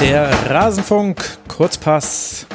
[0.00, 2.46] Der Rasenfunk Kurzpass.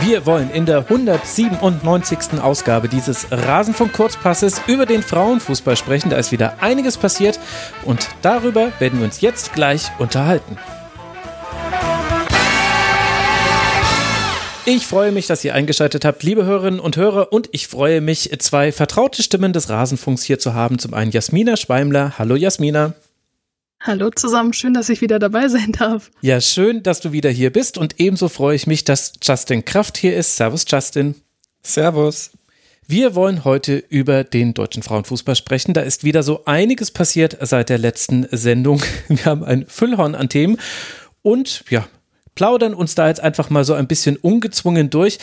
[0.00, 2.40] Wir wollen in der 197.
[2.42, 6.10] Ausgabe dieses Rasenfunk Kurzpasses über den Frauenfußball sprechen.
[6.10, 7.38] Da ist wieder einiges passiert
[7.84, 10.58] und darüber werden wir uns jetzt gleich unterhalten.
[14.64, 18.36] Ich freue mich, dass ihr eingeschaltet habt, liebe Hörerinnen und Hörer, und ich freue mich,
[18.40, 20.80] zwei vertraute Stimmen des Rasenfunks hier zu haben.
[20.80, 22.14] Zum einen Jasmina Schweimler.
[22.18, 22.94] Hallo Jasmina.
[23.82, 26.10] Hallo zusammen, schön, dass ich wieder dabei sein darf.
[26.20, 29.96] Ja, schön, dass du wieder hier bist und ebenso freue ich mich, dass Justin Kraft
[29.96, 30.36] hier ist.
[30.36, 31.14] Servus, Justin.
[31.62, 32.32] Servus.
[32.86, 35.72] Wir wollen heute über den deutschen Frauenfußball sprechen.
[35.72, 38.82] Da ist wieder so einiges passiert seit der letzten Sendung.
[39.08, 40.58] Wir haben ein Füllhorn an Themen
[41.22, 41.88] und ja,
[42.34, 45.18] plaudern uns da jetzt einfach mal so ein bisschen ungezwungen durch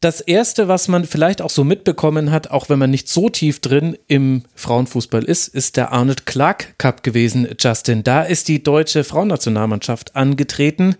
[0.00, 3.60] das erste, was man vielleicht auch so mitbekommen hat, auch wenn man nicht so tief
[3.60, 8.04] drin im Frauenfußball ist, ist der Arnold Clark Cup gewesen, Justin.
[8.04, 10.94] Da ist die deutsche Frauennationalmannschaft angetreten.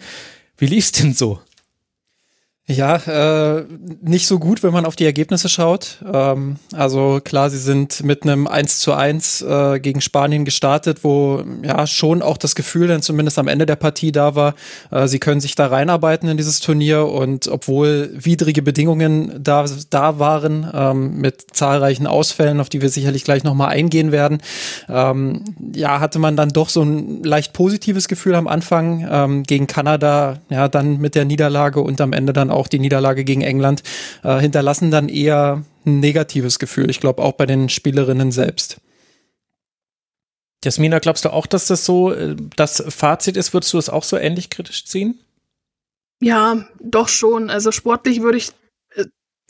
[0.56, 1.40] Wie lief's denn so?
[2.70, 3.64] Ja, äh,
[4.02, 6.04] nicht so gut, wenn man auf die Ergebnisse schaut.
[6.12, 11.42] Ähm, also klar, sie sind mit einem 1 zu 1 äh, gegen Spanien gestartet, wo
[11.62, 14.54] ja schon auch das Gefühl dann zumindest am Ende der Partie da war,
[14.90, 20.18] äh, sie können sich da reinarbeiten in dieses Turnier und obwohl widrige Bedingungen da, da
[20.18, 24.42] waren, ähm, mit zahlreichen Ausfällen, auf die wir sicherlich gleich nochmal eingehen werden,
[24.90, 25.42] ähm,
[25.74, 30.40] ja, hatte man dann doch so ein leicht positives Gefühl am Anfang ähm, gegen Kanada,
[30.50, 33.82] ja, dann mit der Niederlage und am Ende dann auch auch die Niederlage gegen England,
[34.22, 36.90] äh, hinterlassen dann eher ein negatives Gefühl.
[36.90, 38.80] Ich glaube auch bei den Spielerinnen selbst.
[40.64, 43.54] Jasmina, glaubst du auch, dass das so äh, das Fazit ist?
[43.54, 45.18] Würdest du es auch so ähnlich kritisch ziehen?
[46.20, 47.48] Ja, doch schon.
[47.48, 48.50] Also sportlich würde ich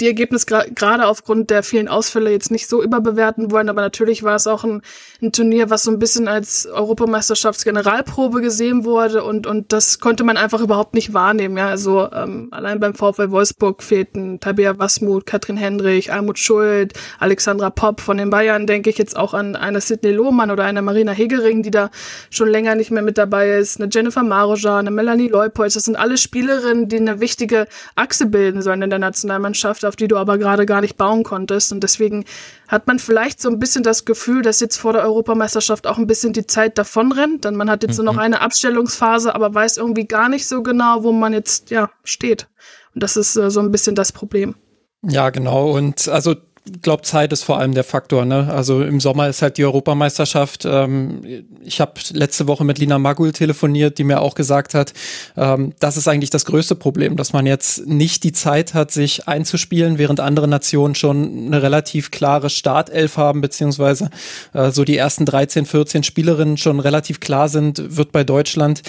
[0.01, 4.37] die Ergebnisse gerade aufgrund der vielen Ausfälle jetzt nicht so überbewerten wollen, aber natürlich war
[4.37, 4.83] es auch ein,
[5.21, 10.37] ein Turnier, was so ein bisschen als Europameisterschaftsgeneralprobe gesehen wurde und, und das konnte man
[10.37, 11.57] einfach überhaupt nicht wahrnehmen.
[11.57, 17.71] Ja, also ähm, allein beim VfL Wolfsburg fehlten Tabea Wasmut, Katrin Hendrich, Almut Schuld, Alexandra
[17.71, 21.11] Popp von den Bayern, denke ich jetzt auch an eine Sidney Lohmann oder eine Marina
[21.11, 21.91] Hegering, die da
[22.31, 25.97] schon länger nicht mehr mit dabei ist, eine Jennifer Maroja, eine Melanie Leupolz, das sind
[25.97, 30.39] alle Spielerinnen, die eine wichtige Achse bilden sollen in der Nationalmannschaft auf die du aber
[30.39, 31.73] gerade gar nicht bauen konntest.
[31.73, 32.25] Und deswegen
[32.69, 36.07] hat man vielleicht so ein bisschen das Gefühl, dass jetzt vor der Europameisterschaft auch ein
[36.07, 37.45] bisschen die Zeit davonrennt.
[37.45, 38.05] Denn man hat jetzt mhm.
[38.05, 41.91] nur noch eine Abstellungsphase, aber weiß irgendwie gar nicht so genau, wo man jetzt ja
[42.05, 42.49] steht.
[42.95, 44.55] Und das ist äh, so ein bisschen das Problem.
[45.03, 45.71] Ja, genau.
[45.71, 46.35] Und also
[46.83, 48.25] glaube, Zeit ist vor allem der Faktor.
[48.25, 48.49] Ne?
[48.51, 50.65] Also im Sommer ist halt die Europameisterschaft.
[50.65, 54.93] Ähm, ich habe letzte Woche mit Lina Magul telefoniert, die mir auch gesagt hat,
[55.37, 59.29] ähm, das ist eigentlich das größte Problem, dass man jetzt nicht die Zeit hat, sich
[59.29, 64.11] einzuspielen, während andere Nationen schon eine relativ klare Startelf haben, beziehungsweise
[64.55, 68.83] äh, so die ersten 13, 14 Spielerinnen schon relativ klar sind, wird bei Deutschland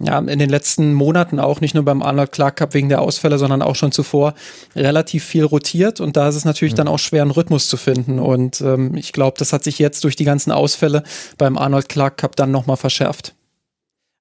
[0.00, 3.38] ja in den letzten Monaten auch nicht nur beim Arnold Clark Cup wegen der Ausfälle,
[3.38, 4.34] sondern auch schon zuvor
[4.74, 6.78] relativ viel rotiert und da ist es natürlich mhm.
[6.78, 10.04] dann auch schwer, einen Rhythmus zu finden und ähm, ich glaube, das hat sich jetzt
[10.04, 11.02] durch die ganzen Ausfälle
[11.38, 13.34] beim Arnold Clark Cup dann nochmal verschärft.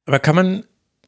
[0.06, 0.64] Aber kann man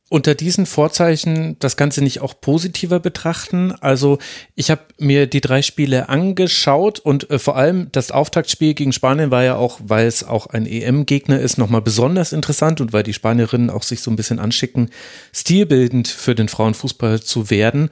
[0.09, 3.71] unter diesen Vorzeichen das Ganze nicht auch positiver betrachten?
[3.81, 4.19] Also
[4.53, 9.31] ich habe mir die drei Spiele angeschaut und äh, vor allem das Auftaktspiel gegen Spanien
[9.31, 13.13] war ja auch, weil es auch ein EM-Gegner ist, nochmal besonders interessant und weil die
[13.13, 14.91] Spanierinnen auch sich so ein bisschen anschicken,
[15.33, 17.89] stilbildend für den Frauenfußball zu werden.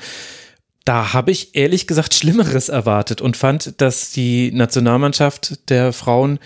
[0.86, 6.40] Da habe ich ehrlich gesagt Schlimmeres erwartet und fand, dass die Nationalmannschaft der Frauen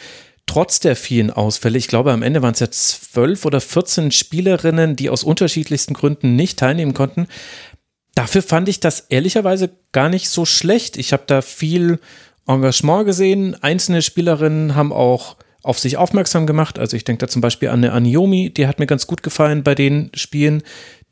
[0.47, 4.95] trotz der vielen Ausfälle, ich glaube am Ende waren es ja zwölf oder 14 Spielerinnen,
[4.95, 7.27] die aus unterschiedlichsten Gründen nicht teilnehmen konnten.
[8.15, 10.97] Dafür fand ich das ehrlicherweise gar nicht so schlecht.
[10.97, 11.99] Ich habe da viel
[12.47, 13.55] Engagement gesehen.
[13.61, 16.79] Einzelne Spielerinnen haben auch auf sich aufmerksam gemacht.
[16.79, 19.63] Also ich denke da zum Beispiel an eine Aniomi, die hat mir ganz gut gefallen
[19.63, 20.63] bei den Spielen,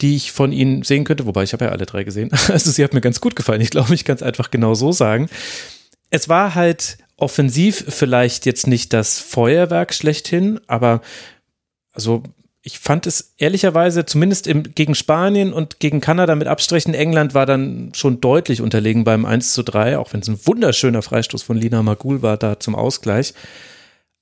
[0.01, 1.25] die ich von ihnen sehen könnte.
[1.25, 2.31] Wobei ich habe ja alle drei gesehen.
[2.49, 3.61] Also sie hat mir ganz gut gefallen.
[3.61, 5.29] Ich glaube, ich kann es einfach genau so sagen.
[6.09, 11.01] Es war halt offensiv vielleicht jetzt nicht das Feuerwerk schlechthin, aber
[11.93, 12.23] also
[12.67, 17.45] ich fand es ehrlicherweise, zumindest im, gegen Spanien und gegen Kanada mit Abstrichen, England war
[17.45, 21.57] dann schon deutlich unterlegen beim 1 zu 3, auch wenn es ein wunderschöner Freistoß von
[21.57, 23.35] Lina Magul war da zum Ausgleich.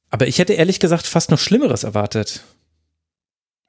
[0.09, 2.43] Aber ich hätte ehrlich gesagt fast noch Schlimmeres erwartet.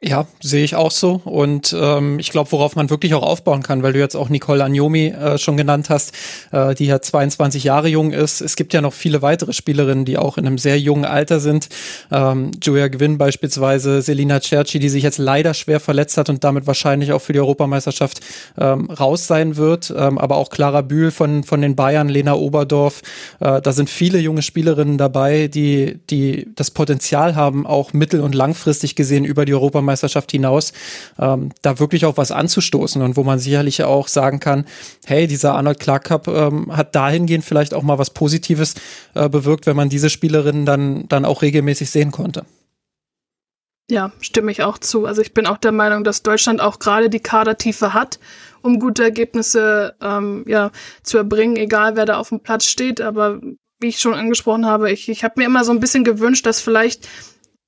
[0.07, 1.23] Ja, sehe ich auch so.
[1.25, 4.63] Und ähm, ich glaube, worauf man wirklich auch aufbauen kann, weil du jetzt auch Nicole
[4.63, 6.13] Agnomi äh, schon genannt hast,
[6.53, 8.43] äh, die ja 22 Jahre jung ist.
[8.43, 11.71] Es gibt ja noch viele weitere Spielerinnen, die auch in einem sehr jungen Alter sind.
[12.13, 16.67] Ähm, Julia Gewinn beispielsweise, Selina Cerci, die sich jetzt leider schwer verletzt hat und damit
[16.67, 18.21] wahrscheinlich auch für die Europameisterschaft
[18.59, 19.95] ähm, raus sein wird.
[19.97, 23.01] Ähm, aber auch Clara Bühl von, von den Bayern, Lena Oberdorf.
[23.41, 28.35] Äh, da sind viele junge Spielerinnen dabei, die, die das Potenzial haben, auch mittel- und
[28.35, 30.73] langfristig gesehen über die Europameisterschaft Europameisterschaft hinaus,
[31.19, 34.65] ähm, da wirklich auch was anzustoßen und wo man sicherlich auch sagen kann,
[35.07, 38.75] hey, dieser Arnold Clark Cup ähm, hat dahingehend vielleicht auch mal was Positives
[39.15, 42.45] äh, bewirkt, wenn man diese Spielerinnen dann, dann auch regelmäßig sehen konnte.
[43.91, 45.05] Ja, stimme ich auch zu.
[45.05, 48.19] Also ich bin auch der Meinung, dass Deutschland auch gerade die Kadertiefe hat,
[48.63, 50.71] um gute Ergebnisse ähm, ja,
[51.03, 53.03] zu erbringen, egal wer da auf dem Platz steht.
[53.03, 53.43] Aber
[53.81, 56.63] wie ich schon angesprochen habe, ich, ich habe mir immer so ein bisschen gewünscht, dass
[56.63, 57.07] vielleicht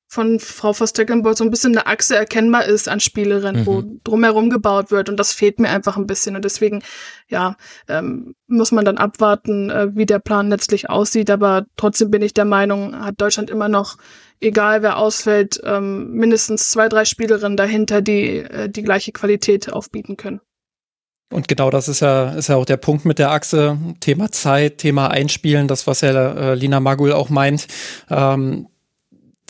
[0.08, 3.66] von Frau Voss-Tecklenburg so ein bisschen eine Achse erkennbar ist an Spielerinnen, mhm.
[3.66, 5.08] wo drumherum gebaut wird.
[5.08, 6.36] Und das fehlt mir einfach ein bisschen.
[6.36, 6.82] Und deswegen,
[7.28, 7.56] ja,
[7.88, 11.30] ähm, muss man dann abwarten, äh, wie der Plan letztlich aussieht.
[11.30, 13.96] Aber trotzdem bin ich der Meinung, hat Deutschland immer noch,
[14.40, 20.16] egal wer ausfällt, ähm, mindestens zwei, drei Spielerinnen dahinter, die äh, die gleiche Qualität aufbieten
[20.16, 20.40] können.
[21.32, 23.76] Und genau das ist ja, ist ja auch der Punkt mit der Achse.
[23.98, 27.66] Thema Zeit, Thema Einspielen, das, was ja äh, Lina Magul auch meint.
[28.08, 28.68] Ähm,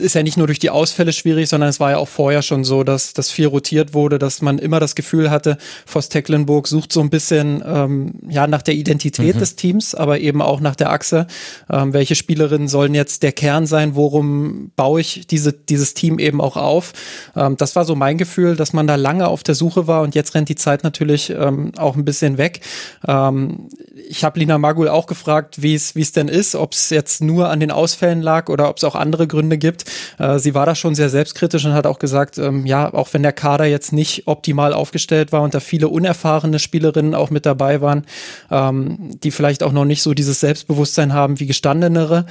[0.01, 2.65] ist ja nicht nur durch die Ausfälle schwierig, sondern es war ja auch vorher schon
[2.65, 5.57] so, dass das viel rotiert wurde, dass man immer das Gefühl hatte,
[5.87, 9.39] Voss Tecklenburg sucht so ein bisschen ähm, ja nach der Identität mhm.
[9.39, 11.27] des Teams, aber eben auch nach der Achse.
[11.71, 13.95] Ähm, welche Spielerinnen sollen jetzt der Kern sein?
[13.95, 16.93] Worum baue ich diese, dieses Team eben auch auf?
[17.35, 20.15] Ähm, das war so mein Gefühl, dass man da lange auf der Suche war und
[20.15, 22.61] jetzt rennt die Zeit natürlich ähm, auch ein bisschen weg.
[23.07, 23.69] Ähm,
[24.09, 27.23] ich habe Lina Magul auch gefragt, wie es wie es denn ist, ob es jetzt
[27.23, 29.86] nur an den Ausfällen lag oder ob es auch andere Gründe gibt.
[30.19, 33.23] Äh, sie war da schon sehr selbstkritisch und hat auch gesagt, ähm, ja, auch wenn
[33.23, 37.81] der Kader jetzt nicht optimal aufgestellt war und da viele unerfahrene Spielerinnen auch mit dabei
[37.81, 38.05] waren,
[38.51, 42.27] ähm, die vielleicht auch noch nicht so dieses Selbstbewusstsein haben wie gestandenere,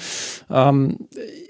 [0.50, 0.98] ähm,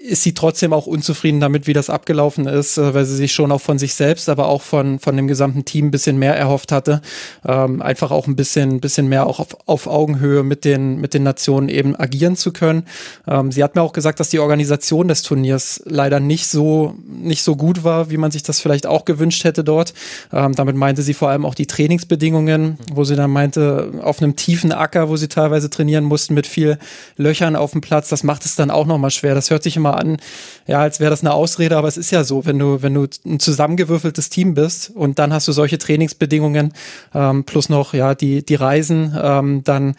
[0.06, 3.52] ist sie trotzdem auch unzufrieden damit, wie das abgelaufen ist, äh, weil sie sich schon
[3.52, 6.72] auch von sich selbst, aber auch von, von dem gesamten Team ein bisschen mehr erhofft
[6.72, 7.02] hatte.
[7.44, 11.22] Ähm, einfach auch ein bisschen, bisschen mehr auch auf, auf Augenhöhe mit den, mit den
[11.22, 12.84] Nationen eben agieren zu können.
[13.26, 17.42] Ähm, sie hat mir auch gesagt, dass die Organisation des Turniers leider nicht so, nicht
[17.42, 19.92] so gut war, wie man sich das vielleicht auch gewünscht hätte dort.
[20.32, 24.36] Ähm, damit meinte sie vor allem auch die Trainingsbedingungen, wo sie dann meinte, auf einem
[24.36, 26.78] tiefen Acker, wo sie teilweise trainieren mussten mit viel
[27.16, 29.34] Löchern auf dem Platz, das macht es dann auch nochmal schwer.
[29.34, 30.18] Das hört sich immer an,
[30.66, 33.06] ja, als wäre das eine Ausrede, aber es ist ja so, wenn du, wenn du
[33.24, 36.72] ein zusammengewürfeltes Team bist und dann hast du solche Trainingsbedingungen
[37.14, 39.94] ähm, plus noch ja die die Reisen, ähm, dann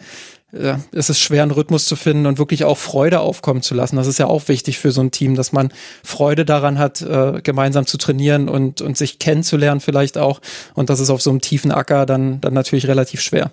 [0.52, 3.96] äh, ist es schwer, einen Rhythmus zu finden und wirklich auch Freude aufkommen zu lassen.
[3.96, 5.72] Das ist ja auch wichtig für so ein Team, dass man
[6.02, 10.40] Freude daran hat, äh, gemeinsam zu trainieren und, und sich kennenzulernen vielleicht auch.
[10.74, 13.50] Und das ist auf so einem tiefen Acker dann, dann natürlich relativ schwer.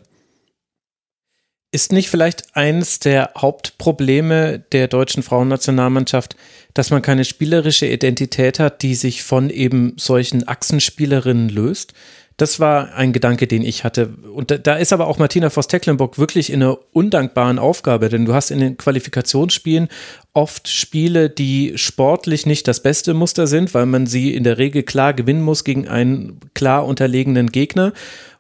[1.76, 6.38] Ist nicht vielleicht eines der Hauptprobleme der deutschen Frauennationalmannschaft,
[6.74, 11.92] dass man keine spielerische Identität hat, die sich von eben solchen Achsenspielerinnen löst?
[12.38, 14.14] Das war ein Gedanke, den ich hatte.
[14.34, 18.52] Und da, ist aber auch Martina Voss-Tecklenburg wirklich in einer undankbaren Aufgabe, denn du hast
[18.52, 19.90] in den Qualifikationsspielen
[20.32, 24.84] oft Spiele, die sportlich nicht das beste Muster sind, weil man sie in der Regel
[24.84, 27.92] klar gewinnen muss gegen einen klar unterlegenen Gegner.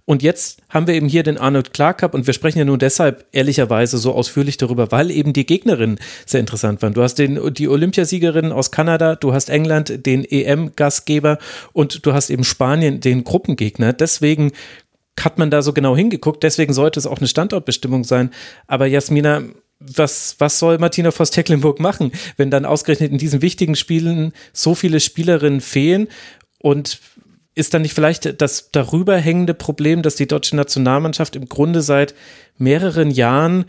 [0.05, 2.77] Und jetzt haben wir eben hier den Arnold Clark Cup und wir sprechen ja nun
[2.77, 6.93] deshalb ehrlicherweise so ausführlich darüber, weil eben die Gegnerinnen sehr interessant waren.
[6.93, 11.39] Du hast den, die Olympiasiegerin aus Kanada, du hast England, den EM-Gastgeber
[11.73, 13.93] und du hast eben Spanien, den Gruppengegner.
[13.93, 14.51] Deswegen
[15.19, 16.43] hat man da so genau hingeguckt.
[16.43, 18.29] Deswegen sollte es auch eine Standortbestimmung sein.
[18.67, 19.41] Aber Jasmina,
[19.79, 24.99] was, was soll Martina Voss-Tecklenburg machen, wenn dann ausgerechnet in diesen wichtigen Spielen so viele
[24.99, 26.09] Spielerinnen fehlen
[26.59, 26.99] und
[27.55, 32.13] ist dann nicht vielleicht das darüber hängende Problem, dass die deutsche Nationalmannschaft im Grunde seit
[32.57, 33.65] mehreren Jahren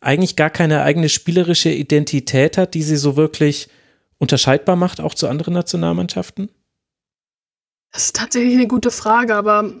[0.00, 3.68] eigentlich gar keine eigene spielerische Identität hat, die sie so wirklich
[4.16, 6.50] unterscheidbar macht, auch zu anderen Nationalmannschaften?
[7.92, 9.72] Das ist tatsächlich eine gute Frage, aber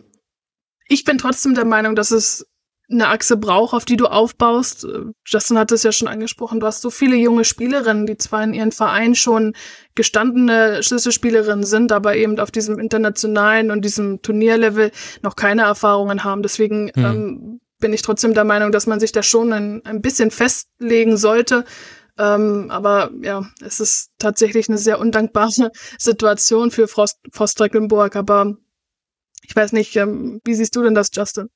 [0.86, 2.46] ich bin trotzdem der Meinung, dass es
[2.90, 4.86] eine Achse braucht, auf die du aufbaust.
[5.26, 8.54] Justin hat es ja schon angesprochen, du hast so viele junge Spielerinnen, die zwar in
[8.54, 9.54] ihren Vereinen schon
[9.94, 14.90] gestandene Schlüsselspielerinnen sind, aber eben auf diesem internationalen und diesem Turnierlevel
[15.22, 16.42] noch keine Erfahrungen haben.
[16.42, 17.04] Deswegen hm.
[17.04, 21.16] ähm, bin ich trotzdem der Meinung, dass man sich da schon ein, ein bisschen festlegen
[21.16, 21.64] sollte.
[22.16, 28.56] Ähm, aber ja, es ist tatsächlich eine sehr undankbare Situation für Frost, Frost Aber
[29.42, 31.48] ich weiß nicht, ähm, wie siehst du denn das, Justin?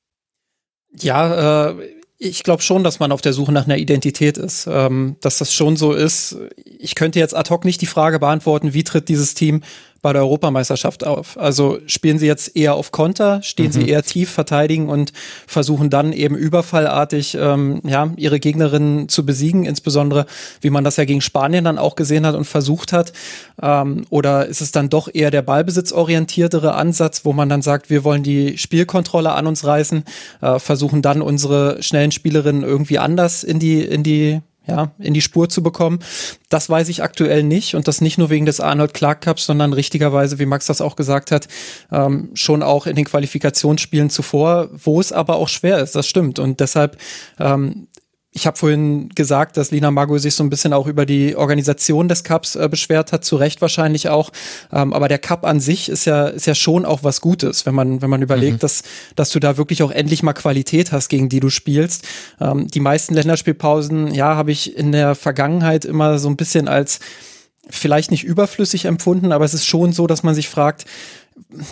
[1.01, 1.75] Ja, äh,
[2.19, 5.53] ich glaube schon, dass man auf der Suche nach einer Identität ist, ähm, dass das
[5.53, 6.37] schon so ist.
[6.79, 9.63] Ich könnte jetzt ad hoc nicht die Frage beantworten, wie tritt dieses Team
[10.03, 11.39] bei der Europameisterschaft auf?
[11.39, 13.73] Also spielen sie jetzt eher auf Konter, stehen mhm.
[13.73, 15.13] sie eher tief, verteidigen und
[15.47, 20.27] versuchen dann eben überfallartig ähm, ja, ihre Gegnerinnen zu besiegen, insbesondere
[20.61, 23.13] wie man das ja gegen Spanien dann auch gesehen hat und versucht hat.
[23.63, 28.05] Ähm, oder ist es dann doch eher der ballbesitzorientiertere Ansatz, wo man dann sagt, wir
[28.05, 30.05] wollen die Spielkontrolle an uns reißen,
[30.41, 35.21] äh, versuchen dann unsere schnellen Spielerinnen irgendwie anders in die, in die ja, in die
[35.21, 35.99] Spur zu bekommen.
[36.49, 39.73] Das weiß ich aktuell nicht und das nicht nur wegen des Arnold Clark Cups, sondern
[39.73, 41.49] richtigerweise, wie Max das auch gesagt hat,
[41.91, 45.97] ähm, schon auch in den Qualifikationsspielen zuvor, wo es aber auch schwer ist.
[45.97, 46.99] Das stimmt und deshalb
[47.39, 47.89] ähm,
[48.35, 52.09] ich habe vorhin gesagt, dass Lina Mago sich so ein bisschen auch über die Organisation
[52.09, 54.31] des Cups äh, beschwert hat, zu Recht wahrscheinlich auch.
[54.73, 57.75] Ähm, aber der Cup an sich ist ja, ist ja schon auch was Gutes, wenn
[57.75, 58.61] man, wenn man überlegt, mhm.
[58.61, 58.85] dass,
[59.17, 62.09] dass du da wirklich auch endlich mal Qualität hast, gegen die du spielst.
[62.41, 67.01] Ähm, die meisten Länderspielpausen, ja, habe ich in der Vergangenheit immer so ein bisschen als
[67.69, 70.87] vielleicht nicht überflüssig empfunden, aber es ist schon so, dass man sich fragt,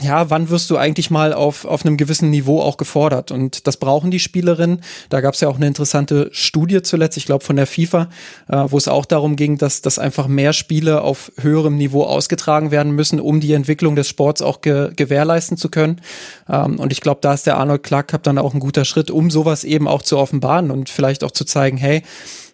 [0.02, 3.30] ja, wann wirst du eigentlich mal auf, auf einem gewissen Niveau auch gefordert?
[3.30, 4.80] Und das brauchen die Spielerinnen.
[5.08, 8.08] Da gab es ja auch eine interessante Studie zuletzt, ich glaube von der FIFA,
[8.48, 12.70] äh, wo es auch darum ging, dass, dass einfach mehr Spiele auf höherem Niveau ausgetragen
[12.70, 16.00] werden müssen, um die Entwicklung des Sports auch ge gewährleisten zu können.
[16.48, 19.10] Ähm, und ich glaube, da ist der Arnold Clark Cup dann auch ein guter Schritt,
[19.10, 22.02] um sowas eben auch zu offenbaren und vielleicht auch zu zeigen, hey,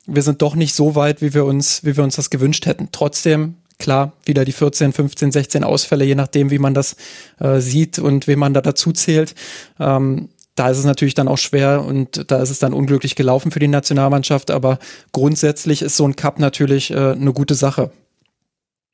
[0.07, 2.89] wir sind doch nicht so weit, wie wir uns, wie wir uns das gewünscht hätten.
[2.93, 6.97] Trotzdem klar, wieder die 14, 15, 16 Ausfälle, je nachdem, wie man das
[7.41, 9.35] äh, sieht und wen man da dazu zählt.
[9.79, 13.51] Ähm, da ist es natürlich dann auch schwer und da ist es dann unglücklich gelaufen
[13.51, 14.79] für die Nationalmannschaft, aber
[15.13, 17.91] grundsätzlich ist so ein Cup natürlich äh, eine gute Sache.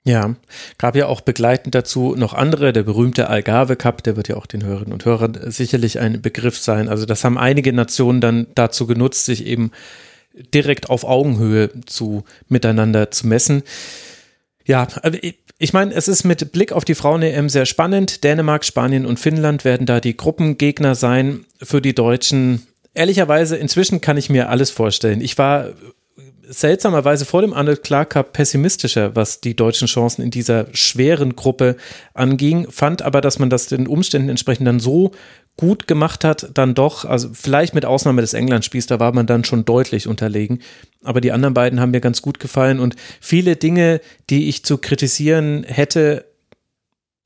[0.05, 0.35] Ja,
[0.79, 4.47] gab ja auch begleitend dazu noch andere, der berühmte Algarve Cup, der wird ja auch
[4.47, 6.89] den Hörerinnen und Hörern sicherlich ein Begriff sein.
[6.89, 9.71] Also das haben einige Nationen dann dazu genutzt, sich eben
[10.53, 13.63] direkt auf Augenhöhe zu miteinander zu messen.
[14.65, 14.87] Ja,
[15.59, 18.25] ich meine, es ist mit Blick auf die Frauen-EM sehr spannend.
[18.25, 22.67] Dänemark, Spanien und Finnland werden da die Gruppengegner sein für die Deutschen.
[22.95, 25.21] Ehrlicherweise, inzwischen kann ich mir alles vorstellen.
[25.21, 25.71] Ich war
[26.53, 31.77] seltsamerweise vor dem Arnold Clark Cup pessimistischer, was die deutschen Chancen in dieser schweren Gruppe
[32.15, 35.13] anging, fand aber, dass man das den Umständen entsprechend dann so
[35.57, 39.45] gut gemacht hat, dann doch, also vielleicht mit Ausnahme des England-Spiels, da war man dann
[39.45, 40.61] schon deutlich unterlegen.
[41.05, 44.79] Aber die anderen beiden haben mir ganz gut gefallen und viele Dinge, die ich zu
[44.79, 46.32] kritisieren hätte,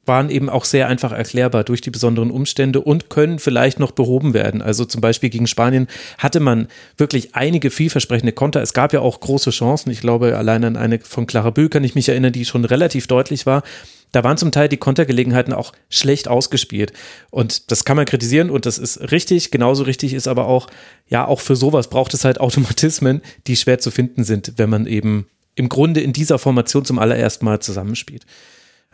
[0.06, 4.34] waren eben auch sehr einfach erklärbar durch die besonderen Umstände und können vielleicht noch behoben
[4.34, 4.62] werden.
[4.62, 8.62] Also zum Beispiel gegen Spanien hatte man wirklich einige vielversprechende Konter.
[8.62, 9.90] Es gab ja auch große Chancen.
[9.90, 13.06] Ich glaube, allein an eine von Clara Bö kann ich mich erinnern, die schon relativ
[13.06, 13.62] deutlich war
[14.12, 16.92] da waren zum Teil die Kontergelegenheiten auch schlecht ausgespielt.
[17.30, 19.50] Und das kann man kritisieren und das ist richtig.
[19.50, 20.68] Genauso richtig ist aber auch,
[21.08, 24.86] ja, auch für sowas braucht es halt Automatismen, die schwer zu finden sind, wenn man
[24.86, 28.24] eben im Grunde in dieser Formation zum allerersten Mal zusammenspielt.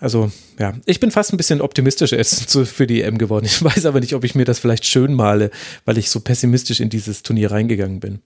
[0.03, 3.45] Also, ja, ich bin fast ein bisschen optimistischer jetzt für die EM geworden.
[3.47, 5.51] Ich weiß aber nicht, ob ich mir das vielleicht schön male,
[5.85, 8.21] weil ich so pessimistisch in dieses Turnier reingegangen bin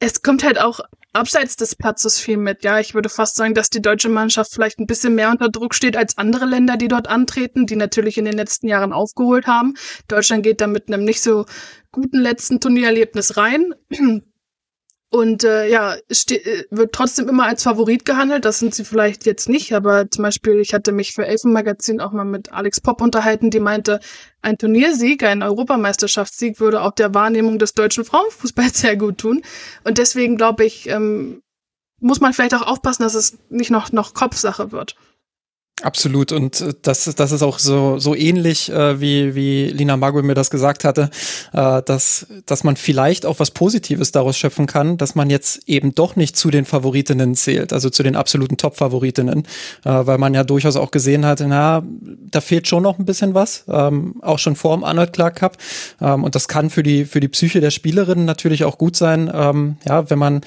[0.00, 0.80] es kommt halt auch
[1.12, 2.62] abseits des Platzes viel mit.
[2.62, 5.74] Ja, ich würde fast sagen, dass die deutsche Mannschaft vielleicht ein bisschen mehr unter Druck
[5.74, 9.74] steht als andere Länder, die dort antreten, die natürlich in den letzten Jahren aufgeholt haben.
[10.06, 11.46] Deutschland geht da mit einem nicht so
[11.90, 13.74] guten letzten Turniererlebnis rein.
[15.10, 18.44] Und äh, ja, äh, wird trotzdem immer als Favorit gehandelt.
[18.44, 22.12] Das sind sie vielleicht jetzt nicht, aber zum Beispiel, ich hatte mich für Elfenmagazin auch
[22.12, 24.00] mal mit Alex Popp unterhalten, die meinte,
[24.42, 29.42] ein Turniersieg, ein Europameisterschaftssieg würde auch der Wahrnehmung des deutschen Frauenfußballs sehr gut tun.
[29.84, 31.42] Und deswegen glaube ich, ähm,
[32.00, 34.94] muss man vielleicht auch aufpassen, dass es nicht noch, noch Kopfsache wird.
[35.82, 36.32] Absolut.
[36.32, 40.34] Und äh, das, das ist auch so, so ähnlich, äh, wie, wie Lina Magui mir
[40.34, 41.10] das gesagt hatte,
[41.52, 45.94] äh, dass, dass man vielleicht auch was Positives daraus schöpfen kann, dass man jetzt eben
[45.94, 49.44] doch nicht zu den Favoritinnen zählt, also zu den absoluten Top-Favoritinnen, äh,
[49.84, 51.82] weil man ja durchaus auch gesehen hat, na,
[52.30, 55.56] da fehlt schon noch ein bisschen was, ähm, auch schon vor dem Arnold Clark Cup.
[56.00, 59.30] Ähm, und das kann für die, für die Psyche der Spielerinnen natürlich auch gut sein,
[59.32, 60.40] ähm, ja, wenn man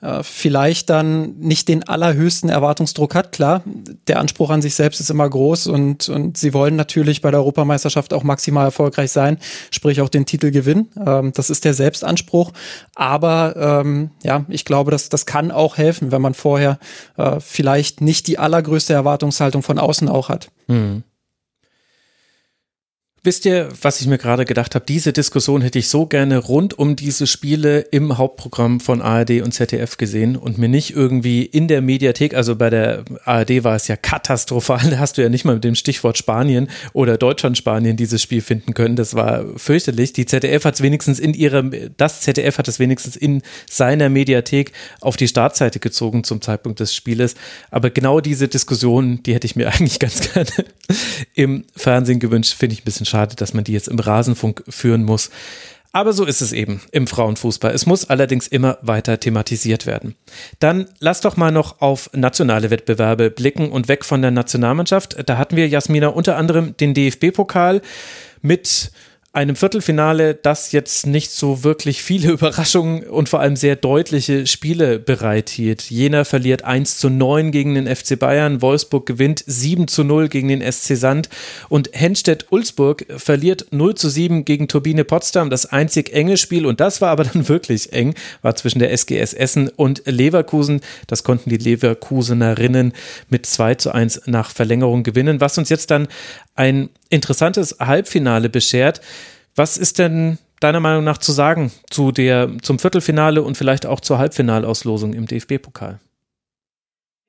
[0.00, 3.32] äh, vielleicht dann nicht den allerhöchsten Erwartungsdruck hat.
[3.32, 3.62] Klar,
[4.06, 7.40] der Anspruch an sich selbst ist immer groß und, und sie wollen natürlich bei der
[7.40, 9.38] Europameisterschaft auch maximal erfolgreich sein,
[9.70, 10.88] sprich auch den Titel gewinnen.
[11.04, 12.52] Ähm, das ist der Selbstanspruch.
[12.94, 16.78] Aber ähm, ja, ich glaube, das, das kann auch helfen, wenn man vorher
[17.16, 20.50] äh, vielleicht nicht die allergrößte Erwartungshaltung von außen auch hat.
[20.68, 21.02] Mhm.
[23.28, 24.86] Wisst ihr, was ich mir gerade gedacht habe?
[24.88, 29.52] Diese Diskussion hätte ich so gerne rund um diese Spiele im Hauptprogramm von ARD und
[29.52, 33.86] ZDF gesehen und mir nicht irgendwie in der Mediathek, also bei der ARD war es
[33.86, 38.22] ja katastrophal, da hast du ja nicht mal mit dem Stichwort Spanien oder Deutschland-Spanien dieses
[38.22, 38.96] Spiel finden können.
[38.96, 40.14] Das war fürchterlich.
[40.14, 44.72] Die ZDF hat es wenigstens in ihrem, das ZDF hat es wenigstens in seiner Mediathek
[45.02, 47.34] auf die Startseite gezogen zum Zeitpunkt des Spieles.
[47.70, 50.48] Aber genau diese Diskussion, die hätte ich mir eigentlich ganz gerne
[51.34, 55.04] im Fernsehen gewünscht, finde ich ein bisschen schade, dass man die jetzt im Rasenfunk führen
[55.04, 55.30] muss.
[55.92, 57.72] Aber so ist es eben im Frauenfußball.
[57.72, 60.16] Es muss allerdings immer weiter thematisiert werden.
[60.58, 65.16] Dann lass doch mal noch auf nationale Wettbewerbe blicken und weg von der Nationalmannschaft.
[65.26, 67.80] Da hatten wir, Jasmina, unter anderem den DFB-Pokal
[68.42, 68.92] mit
[69.34, 74.98] einem Viertelfinale, das jetzt nicht so wirklich viele Überraschungen und vor allem sehr deutliche Spiele
[74.98, 75.90] bereithielt.
[75.90, 80.48] Jena verliert 1 zu 9 gegen den FC Bayern, Wolfsburg gewinnt 7 zu 0 gegen
[80.48, 81.28] den SC Sand
[81.68, 85.50] und Henstedt-Ulzburg verliert 0 zu 7 gegen Turbine Potsdam.
[85.50, 89.34] Das einzig enge Spiel, und das war aber dann wirklich eng, war zwischen der SGS
[89.34, 90.80] Essen und Leverkusen.
[91.06, 92.94] Das konnten die Leverkusenerinnen
[93.28, 96.08] mit 2 zu 1 nach Verlängerung gewinnen, was uns jetzt dann
[96.54, 99.00] ein interessantes Halbfinale beschert.
[99.54, 104.00] Was ist denn deiner Meinung nach zu sagen zu der, zum Viertelfinale und vielleicht auch
[104.00, 105.98] zur Halbfinalauslosung im DFB-Pokal?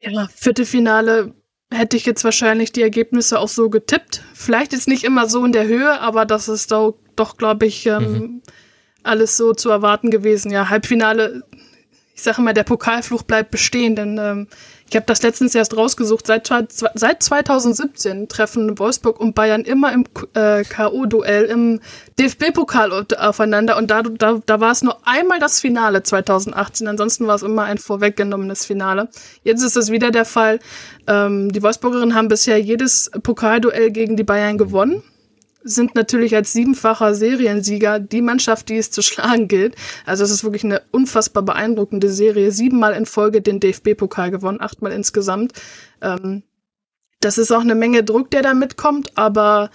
[0.01, 1.33] Ja, Viertelfinale
[1.71, 4.23] hätte ich jetzt wahrscheinlich die Ergebnisse auch so getippt.
[4.33, 7.85] Vielleicht ist nicht immer so in der Höhe, aber das ist doch, doch glaube ich,
[7.85, 8.41] ähm, mhm.
[9.03, 10.51] alles so zu erwarten gewesen.
[10.51, 11.43] Ja, Halbfinale,
[12.15, 14.47] ich sage immer, der Pokalfluch bleibt bestehen, denn ähm,
[14.89, 16.25] ich habe das letztens erst rausgesucht.
[16.25, 21.79] Seit, seit 2017 treffen Wolfsburg und Bayern immer im äh, K.O.-Duell im
[22.19, 23.77] DFB-Pokal aufeinander.
[23.77, 26.87] Und da, da, da war es nur einmal das Finale 2018.
[26.87, 29.09] Ansonsten war es immer ein vorweggenommenes Finale.
[29.43, 30.59] Jetzt ist es wieder der Fall.
[31.05, 35.03] Ähm, die Wolfsburgerinnen haben bisher jedes Pokalduell gegen die Bayern gewonnen
[35.63, 39.75] sind natürlich als siebenfacher Seriensieger die Mannschaft, die es zu schlagen gilt.
[40.05, 42.51] Also es ist wirklich eine unfassbar beeindruckende Serie.
[42.51, 45.53] Siebenmal in Folge den DFB-Pokal gewonnen, achtmal insgesamt.
[46.01, 46.43] Ähm,
[47.21, 49.71] das ist auch eine Menge Druck, der da mitkommt, aber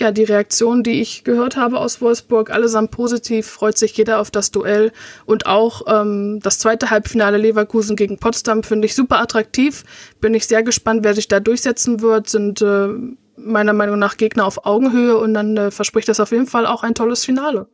[0.00, 4.30] ja, die Reaktion, die ich gehört habe aus Wolfsburg, allesamt positiv, freut sich jeder auf
[4.30, 4.92] das Duell.
[5.24, 9.84] Und auch ähm, das zweite Halbfinale Leverkusen gegen Potsdam finde ich super attraktiv.
[10.20, 12.28] Bin ich sehr gespannt, wer sich da durchsetzen wird.
[12.28, 12.88] Sind äh,
[13.38, 16.82] meiner Meinung nach Gegner auf Augenhöhe und dann äh, verspricht das auf jeden Fall auch
[16.82, 17.68] ein tolles Finale.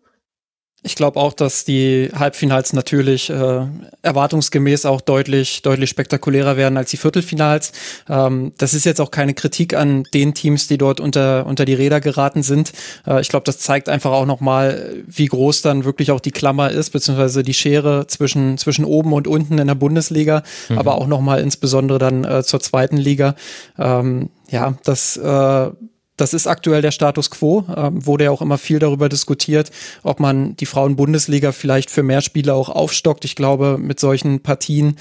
[0.87, 3.67] Ich glaube auch, dass die Halbfinals natürlich äh,
[4.03, 7.73] erwartungsgemäß auch deutlich, deutlich spektakulärer werden als die Viertelfinals.
[8.07, 11.73] Ähm, das ist jetzt auch keine Kritik an den Teams, die dort unter, unter die
[11.73, 12.73] Räder geraten sind.
[13.07, 16.71] Äh, ich glaube, das zeigt einfach auch nochmal, wie groß dann wirklich auch die Klammer
[16.71, 20.77] ist, beziehungsweise die Schere zwischen, zwischen oben und unten in der Bundesliga, mhm.
[20.77, 23.37] aber auch nochmal insbesondere dann äh, zur zweiten Liga.
[23.79, 25.71] Ähm, ja, das äh,
[26.17, 27.65] das ist aktuell der Status quo.
[27.77, 29.71] Ähm, wurde ja auch immer viel darüber diskutiert,
[30.03, 33.25] ob man die Frauen-Bundesliga vielleicht für mehr Spiele auch aufstockt.
[33.25, 34.97] Ich glaube, mit solchen Partien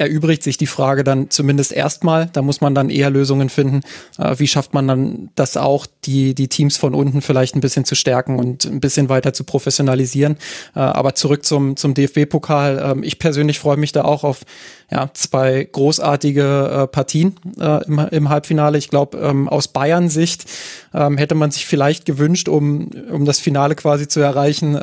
[0.00, 2.30] erübrigt sich die Frage dann zumindest erstmal.
[2.32, 3.82] Da muss man dann eher Lösungen finden.
[4.18, 7.84] Äh, wie schafft man dann das auch, die, die Teams von unten vielleicht ein bisschen
[7.84, 10.38] zu stärken und ein bisschen weiter zu professionalisieren.
[10.74, 12.92] Äh, aber zurück zum, zum DFB-Pokal.
[12.92, 14.40] Ähm, ich persönlich freue mich da auch auf
[14.90, 17.36] ja, zwei großartige äh, Partien
[17.86, 18.76] im, im Halbfinale.
[18.76, 20.46] Ich glaube, ähm, aus Bayern-Sicht
[20.92, 24.74] ähm, hätte man sich vielleicht gewünscht, um, um das Finale quasi zu erreichen,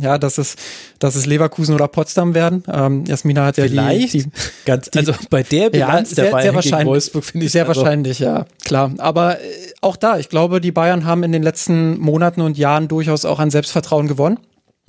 [0.00, 0.56] ja, dass es,
[0.98, 2.62] dass es Leverkusen oder Potsdam werden.
[3.06, 4.14] Jasmina hat ja vielleicht?
[4.14, 4.30] die, die,
[4.64, 7.80] Ganz, also bei der Bilanz ja, der Bayern sehr wahrscheinlich, Wolfsburg finde ich sehr also.
[7.80, 8.92] wahrscheinlich, ja, klar.
[8.98, 9.44] Aber äh,
[9.80, 13.38] auch da, ich glaube, die Bayern haben in den letzten Monaten und Jahren durchaus auch
[13.38, 14.38] an Selbstvertrauen gewonnen.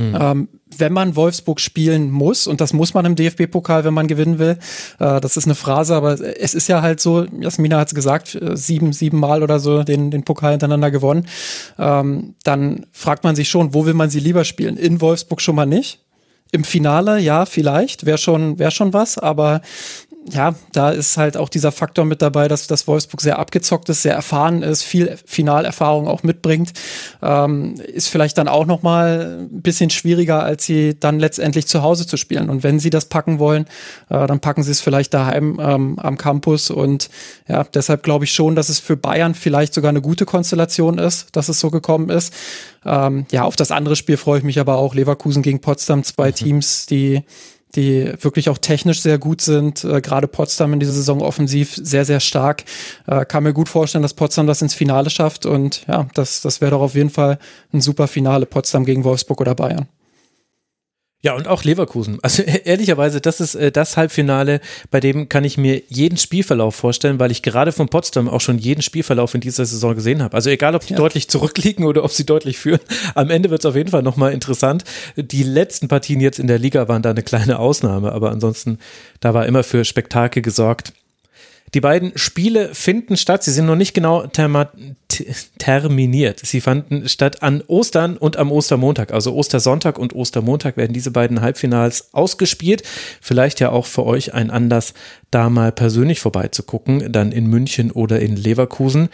[0.01, 0.17] Mhm.
[0.19, 4.39] Ähm, wenn man Wolfsburg spielen muss, und das muss man im DFB-Pokal, wenn man gewinnen
[4.39, 4.57] will,
[4.99, 8.35] äh, das ist eine Phrase, aber es ist ja halt so, Jasmina hat es gesagt,
[8.35, 11.27] äh, sieben, sieben Mal oder so den, den Pokal hintereinander gewonnen,
[11.77, 14.77] ähm, dann fragt man sich schon, wo will man sie lieber spielen?
[14.77, 15.99] In Wolfsburg schon mal nicht.
[16.51, 19.61] Im Finale, ja, vielleicht, wäre schon, wär schon was, aber
[20.29, 24.03] ja, da ist halt auch dieser Faktor mit dabei, dass, dass Wolfsburg sehr abgezockt ist,
[24.03, 26.73] sehr erfahren ist, viel Finalerfahrung auch mitbringt.
[27.23, 31.81] Ähm, ist vielleicht dann auch noch mal ein bisschen schwieriger, als sie dann letztendlich zu
[31.81, 32.51] Hause zu spielen.
[32.51, 33.65] Und wenn sie das packen wollen,
[34.09, 36.69] äh, dann packen sie es vielleicht daheim ähm, am Campus.
[36.69, 37.09] Und
[37.47, 41.35] ja, deshalb glaube ich schon, dass es für Bayern vielleicht sogar eine gute Konstellation ist,
[41.35, 42.31] dass es so gekommen ist.
[42.85, 44.93] Ähm, ja, auf das andere Spiel freue ich mich aber auch.
[44.93, 46.35] Leverkusen gegen Potsdam, zwei mhm.
[46.35, 47.23] Teams, die
[47.75, 49.83] die wirklich auch technisch sehr gut sind.
[49.83, 52.63] Äh, Gerade Potsdam in dieser Saison offensiv sehr, sehr stark.
[53.07, 55.45] Äh, kann mir gut vorstellen, dass Potsdam das ins Finale schafft.
[55.45, 57.39] Und ja, das, das wäre doch auf jeden Fall
[57.73, 59.87] ein super Finale, Potsdam gegen Wolfsburg oder Bayern.
[61.23, 62.17] Ja, und auch Leverkusen.
[62.23, 67.19] Also ehrlicherweise, das ist äh, das Halbfinale, bei dem kann ich mir jeden Spielverlauf vorstellen,
[67.19, 70.35] weil ich gerade von Potsdam auch schon jeden Spielverlauf in dieser Saison gesehen habe.
[70.35, 70.97] Also egal, ob die ja.
[70.97, 72.79] deutlich zurückliegen oder ob sie deutlich führen,
[73.13, 74.83] am Ende wird es auf jeden Fall nochmal interessant.
[75.15, 78.79] Die letzten Partien jetzt in der Liga waren da eine kleine Ausnahme, aber ansonsten,
[79.19, 80.93] da war immer für Spektakel gesorgt.
[81.73, 83.43] Die beiden Spiele finden statt.
[83.43, 84.27] Sie sind noch nicht genau
[85.57, 86.39] terminiert.
[86.43, 89.13] Sie fanden statt an Ostern und am Ostermontag.
[89.13, 92.83] Also Ostersonntag und Ostermontag werden diese beiden Halbfinals ausgespielt.
[93.21, 94.93] Vielleicht ja auch für euch ein Anlass,
[95.31, 99.09] da mal persönlich vorbeizugucken, dann in München oder in Leverkusen.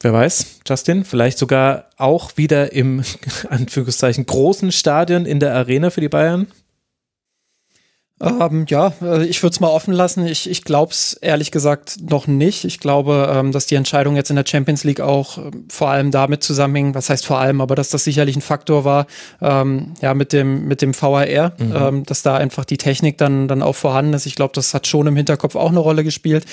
[0.00, 3.02] Wer weiß, Justin, vielleicht sogar auch wieder im
[3.48, 6.46] Anführungszeichen großen Stadion in der Arena für die Bayern?
[8.24, 10.26] Ähm, ja, äh, ich würde es mal offen lassen.
[10.26, 12.64] Ich, ich glaube es ehrlich gesagt noch nicht.
[12.64, 16.10] Ich glaube, ähm, dass die Entscheidung jetzt in der Champions League auch ähm, vor allem
[16.10, 19.06] damit zusammenhing, was heißt vor allem, aber dass das sicherlich ein Faktor war,
[19.40, 21.74] ähm, ja, mit dem, mit dem VAR, mhm.
[21.76, 24.26] ähm, dass da einfach die Technik dann, dann auch vorhanden ist.
[24.26, 26.44] Ich glaube, das hat schon im Hinterkopf auch eine Rolle gespielt.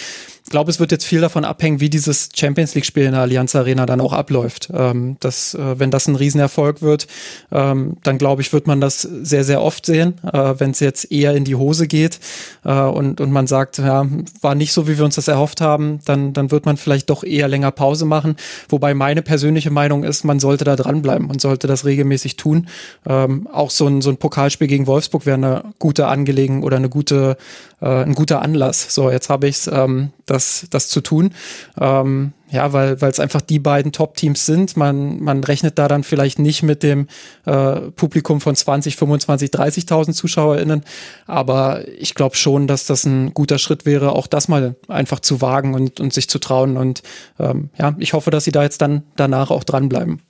[0.43, 3.55] Ich glaube, es wird jetzt viel davon abhängen, wie dieses Champions League-Spiel in der Allianz
[3.55, 4.69] Arena dann auch abläuft.
[4.73, 7.07] Ähm, das, äh, wenn das ein Riesenerfolg wird,
[7.51, 10.15] ähm, dann glaube ich, wird man das sehr, sehr oft sehen.
[10.33, 12.19] Äh, wenn es jetzt eher in die Hose geht
[12.65, 14.07] äh, und, und man sagt, ja,
[14.41, 17.23] war nicht so, wie wir uns das erhofft haben, dann, dann wird man vielleicht doch
[17.23, 18.35] eher länger Pause machen.
[18.67, 22.67] Wobei meine persönliche Meinung ist, man sollte da dranbleiben und sollte das regelmäßig tun.
[23.07, 26.89] Ähm, auch so ein, so ein Pokalspiel gegen Wolfsburg wäre eine gute Angelegenheit oder eine
[26.89, 27.37] gute,
[27.79, 28.93] äh, ein guter Anlass.
[28.93, 29.67] So, jetzt habe ich es.
[29.67, 31.33] Ähm, das, das zu tun.
[31.79, 34.75] Ähm, ja, weil weil es einfach die beiden Top-Teams sind.
[34.75, 37.07] Man, man rechnet da dann vielleicht nicht mit dem
[37.45, 40.83] äh, Publikum von 20, 25, 30.000 ZuschauerInnen.
[41.27, 45.41] Aber ich glaube schon, dass das ein guter Schritt wäre, auch das mal einfach zu
[45.41, 46.77] wagen und, und sich zu trauen.
[46.77, 47.03] Und
[47.39, 50.21] ähm, ja, ich hoffe, dass sie da jetzt dann danach auch dranbleiben.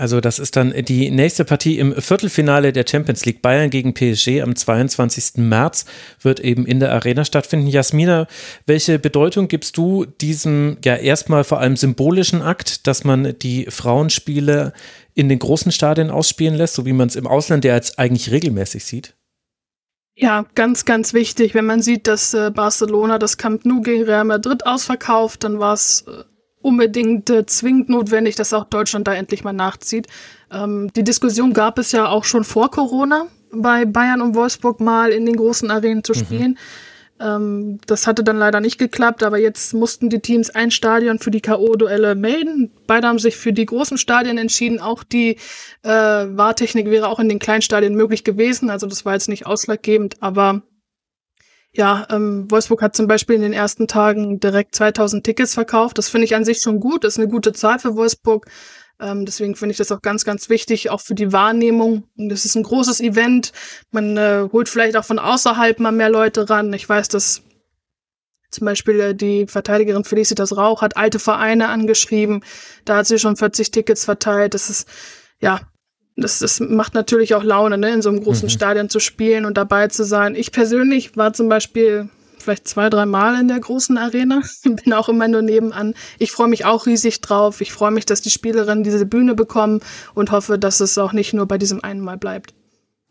[0.00, 4.40] Also das ist dann die nächste Partie im Viertelfinale der Champions League Bayern gegen PSG
[4.40, 5.32] am 22.
[5.36, 5.84] März
[6.22, 7.66] wird eben in der Arena stattfinden.
[7.66, 8.26] Jasmina,
[8.64, 14.72] welche Bedeutung gibst du diesem ja erstmal vor allem symbolischen Akt, dass man die Frauenspiele
[15.12, 18.30] in den großen Stadien ausspielen lässt, so wie man es im Ausland ja jetzt eigentlich
[18.30, 19.14] regelmäßig sieht?
[20.16, 21.54] Ja, ganz, ganz wichtig.
[21.54, 25.74] Wenn man sieht, dass äh, Barcelona das Camp Nou gegen Real Madrid ausverkauft, dann war
[25.74, 26.24] es äh,
[26.62, 30.06] unbedingt äh, zwingend notwendig, dass auch Deutschland da endlich mal nachzieht.
[30.50, 35.10] Ähm, die Diskussion gab es ja auch schon vor Corona bei Bayern und Wolfsburg mal
[35.10, 36.16] in den großen Arenen zu mhm.
[36.16, 36.50] spielen.
[36.50, 36.56] Mhm.
[37.20, 41.30] Ähm, das hatte dann leider nicht geklappt, aber jetzt mussten die Teams ein Stadion für
[41.30, 42.70] die K.O.-Duelle melden.
[42.86, 44.80] Beide haben sich für die großen Stadien entschieden.
[44.80, 45.36] Auch die
[45.82, 48.70] äh, Wahrtechnik wäre auch in den kleinen Stadien möglich gewesen.
[48.70, 50.62] Also das war jetzt nicht ausschlaggebend, aber
[51.72, 55.98] ja, ähm, Wolfsburg hat zum Beispiel in den ersten Tagen direkt 2000 Tickets verkauft.
[55.98, 57.04] Das finde ich an sich schon gut.
[57.04, 58.46] Das ist eine gute Zahl für Wolfsburg.
[59.00, 62.04] Ähm, deswegen finde ich das auch ganz, ganz wichtig, auch für die Wahrnehmung.
[62.16, 63.52] Das ist ein großes Event.
[63.92, 66.72] Man äh, holt vielleicht auch von außerhalb mal mehr Leute ran.
[66.72, 67.42] Ich weiß, dass
[68.50, 72.44] zum Beispiel äh, die Verteidigerin Felicitas Rauch hat alte Vereine angeschrieben.
[72.84, 74.54] Da hat sie schon 40 Tickets verteilt.
[74.54, 74.88] Das ist,
[75.40, 75.60] ja,
[76.16, 78.50] das, das macht natürlich auch Laune, ne, in so einem großen mhm.
[78.50, 80.34] Stadion zu spielen und dabei zu sein.
[80.34, 84.42] Ich persönlich war zum Beispiel vielleicht zwei, drei Mal in der großen Arena.
[84.64, 85.94] Bin auch immer nur nebenan.
[86.18, 87.60] Ich freue mich auch riesig drauf.
[87.60, 89.80] Ich freue mich, dass die Spielerinnen diese Bühne bekommen
[90.14, 92.54] und hoffe, dass es auch nicht nur bei diesem einen Mal bleibt.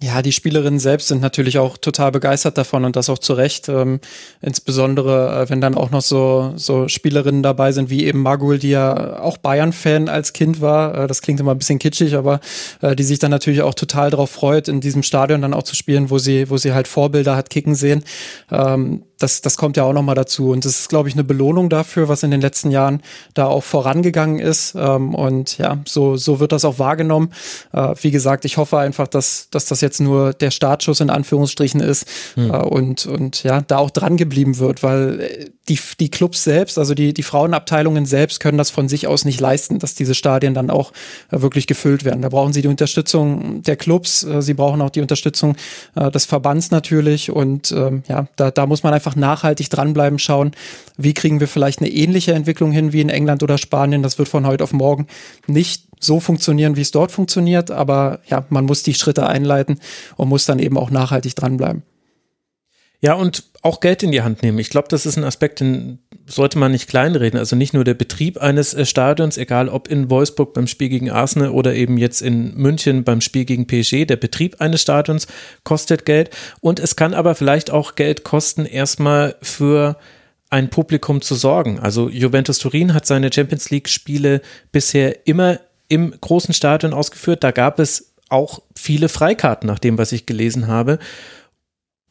[0.02, 3.68] Ja, die Spielerinnen selbst sind natürlich auch total begeistert davon und das auch zu Recht.
[3.68, 4.00] Ähm,
[4.42, 8.70] insbesondere, äh, wenn dann auch noch so, so Spielerinnen dabei sind, wie eben Magul, die
[8.70, 10.96] ja auch Bayern-Fan als Kind war.
[10.96, 12.40] Äh, das klingt immer ein bisschen kitschig, aber
[12.82, 15.76] äh, die sich dann natürlich auch total darauf freut, in diesem Stadion dann auch zu
[15.76, 18.06] spielen, wo sie, wo sie halt Vorbilder hat kicken sehen.
[18.52, 20.52] Ähm, das, das kommt ja auch nochmal dazu.
[20.52, 23.02] Und das ist, glaube ich, eine Belohnung dafür, was in den letzten Jahren
[23.34, 24.76] da auch vorangegangen ist.
[24.76, 27.32] Ähm, und ja, so, so wird das auch wahrgenommen.
[27.74, 31.82] Äh, wie gesagt, ich hoffe einfach, dass, dass das jetzt nur der Startschuss in Anführungsstrichen
[31.82, 32.52] ist hm.
[32.52, 36.78] äh, und, und ja, da auch dran geblieben wird, weil äh, die, die Clubs selbst,
[36.78, 40.54] also die, die Frauenabteilungen selbst können das von sich aus nicht leisten, dass diese Stadien
[40.54, 40.92] dann auch
[41.32, 42.22] äh, wirklich gefüllt werden.
[42.22, 45.56] Da brauchen sie die Unterstützung der Clubs, äh, sie brauchen auch die Unterstützung
[45.96, 50.52] äh, des Verbands natürlich und ähm, ja, da, da muss man einfach nachhaltig dranbleiben, schauen,
[50.98, 54.04] wie kriegen wir vielleicht eine ähnliche Entwicklung hin wie in England oder Spanien.
[54.04, 55.08] Das wird von heute auf morgen
[55.48, 59.80] nicht so funktionieren, wie es dort funktioniert, aber ja, man muss die Schritte einleiten
[60.16, 61.84] und muss dann eben auch nachhaltig dranbleiben.
[63.02, 64.60] Ja, und auch Geld in die Hand nehmen.
[64.60, 67.40] Ich glaube, das ist ein Aspekt, den sollte man nicht kleinreden.
[67.40, 71.10] Also nicht nur der Betrieb eines äh, Stadions, egal ob in Wolfsburg beim Spiel gegen
[71.10, 74.06] Arsenal oder eben jetzt in München beim Spiel gegen PSG.
[74.06, 75.28] Der Betrieb eines Stadions
[75.64, 76.30] kostet Geld.
[76.62, 79.98] Und es kann aber vielleicht auch Geld kosten, erstmal für
[80.50, 81.80] ein Publikum zu sorgen.
[81.80, 87.44] Also Juventus Turin hat seine Champions League Spiele bisher immer im großen Stadion ausgeführt.
[87.44, 91.00] Da gab es auch viele Freikarten, nach dem, was ich gelesen habe.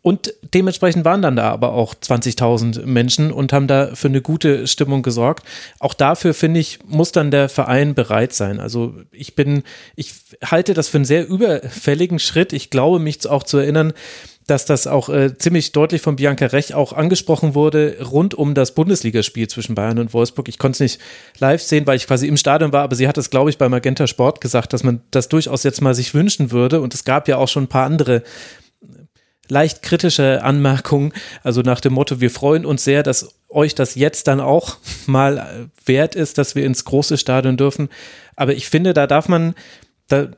[0.09, 4.67] Und dementsprechend waren dann da aber auch 20.000 Menschen und haben da für eine gute
[4.67, 5.47] Stimmung gesorgt.
[5.81, 8.59] Auch dafür, finde ich, muss dann der Verein bereit sein.
[8.59, 9.65] Also ich bin,
[9.97, 12.55] ich halte das für einen sehr überfälligen Schritt.
[12.55, 13.93] Ich glaube, mich auch zu erinnern,
[14.47, 18.75] dass das auch äh, ziemlich deutlich von Bianca Rech auch angesprochen wurde, rund um das
[18.75, 20.49] Bundesligaspiel zwischen Bayern und Wolfsburg.
[20.49, 21.01] Ich konnte es nicht
[21.39, 23.69] live sehen, weil ich quasi im Stadion war, aber sie hat es, glaube ich, bei
[23.69, 26.81] Magenta Sport gesagt, dass man das durchaus jetzt mal sich wünschen würde.
[26.81, 28.23] Und es gab ja auch schon ein paar andere
[29.49, 34.29] leicht kritische Anmerkungen, also nach dem Motto, wir freuen uns sehr, dass euch das jetzt
[34.29, 37.89] dann auch mal wert ist, dass wir ins große Stadion dürfen.
[38.37, 39.55] Aber ich finde, da darf man
[40.09, 40.29] da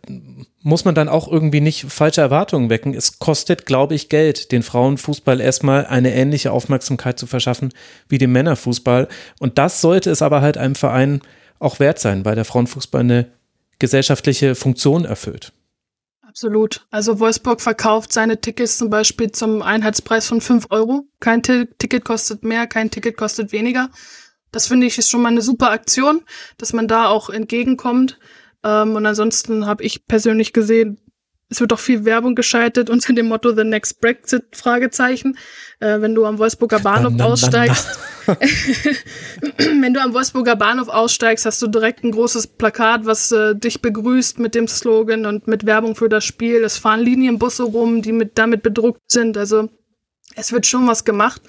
[0.63, 2.93] muss man dann auch irgendwie nicht falsche Erwartungen wecken.
[2.93, 7.73] Es kostet, glaube ich, Geld, den Frauenfußball erstmal eine ähnliche Aufmerksamkeit zu verschaffen
[8.09, 9.09] wie dem Männerfußball.
[9.39, 11.21] Und das sollte es aber halt einem Verein
[11.61, 13.27] auch wert sein, weil der Frauenfußball eine
[13.79, 15.53] gesellschaftliche Funktion erfüllt.
[16.31, 16.87] Absolut.
[16.93, 21.09] Also Wolfsburg verkauft seine Tickets zum Beispiel zum Einheitspreis von 5 Euro.
[21.19, 23.91] Kein T Ticket kostet mehr, kein Ticket kostet weniger.
[24.53, 26.23] Das finde ich ist schon mal eine super Aktion,
[26.57, 28.21] dass man da auch entgegenkommt.
[28.63, 31.01] Ähm, und ansonsten habe ich persönlich gesehen,
[31.51, 35.37] es wird auch viel Werbung geschaltet unter dem Motto The Next Brexit Fragezeichen.
[35.81, 38.37] Äh, wenn du am Wolfsburger Bahnhof na, na, aussteigst, na,
[39.81, 43.83] wenn du am Wolfsburger Bahnhof aussteigst, hast du direkt ein großes Plakat, was äh, dich
[43.83, 46.63] begrüßt mit dem Slogan und mit Werbung für das Spiel.
[46.63, 49.37] Es fahren Linienbusse rum, die mit damit bedruckt sind.
[49.37, 49.69] Also
[50.37, 51.43] es wird schon was gemacht.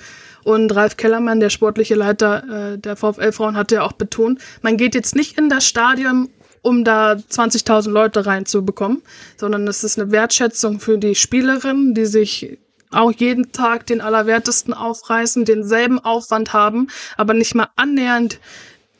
[0.44, 4.76] Und Ralf Kellermann, der sportliche Leiter äh, der VfL Frauen, hat ja auch betont, man
[4.78, 6.30] geht jetzt nicht in das Stadion,
[6.62, 9.02] um da 20.000 Leute reinzubekommen,
[9.38, 12.58] sondern es ist eine Wertschätzung für die Spielerinnen, die sich
[12.92, 18.40] auch jeden Tag den Allerwertesten aufreißen, denselben Aufwand haben, aber nicht mal annähernd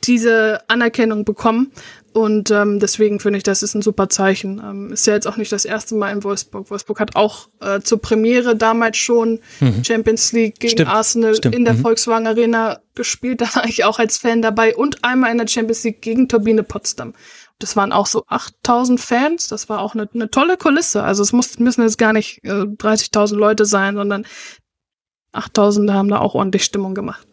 [0.04, 1.70] diese Anerkennung bekommen.
[2.12, 4.60] Und ähm, deswegen finde ich, das ist ein super Zeichen.
[4.62, 6.70] Ähm, ist ja jetzt auch nicht das erste Mal in Wolfsburg.
[6.70, 9.82] Wolfsburg hat auch äh, zur Premiere damals schon mhm.
[9.82, 10.90] Champions League gegen Stimmt.
[10.90, 11.54] Arsenal Stimmt.
[11.54, 11.80] in der mhm.
[11.80, 13.40] Volkswagen Arena gespielt.
[13.40, 16.62] Da war ich auch als Fan dabei und einmal in der Champions League gegen Turbine
[16.62, 17.14] Potsdam.
[17.58, 19.48] Das waren auch so 8000 Fans.
[19.48, 21.02] Das war auch eine, eine tolle Kulisse.
[21.02, 24.26] Also es muss, müssen jetzt gar nicht äh, 30.000 Leute sein, sondern
[25.32, 27.26] 8000 haben da auch ordentlich Stimmung gemacht.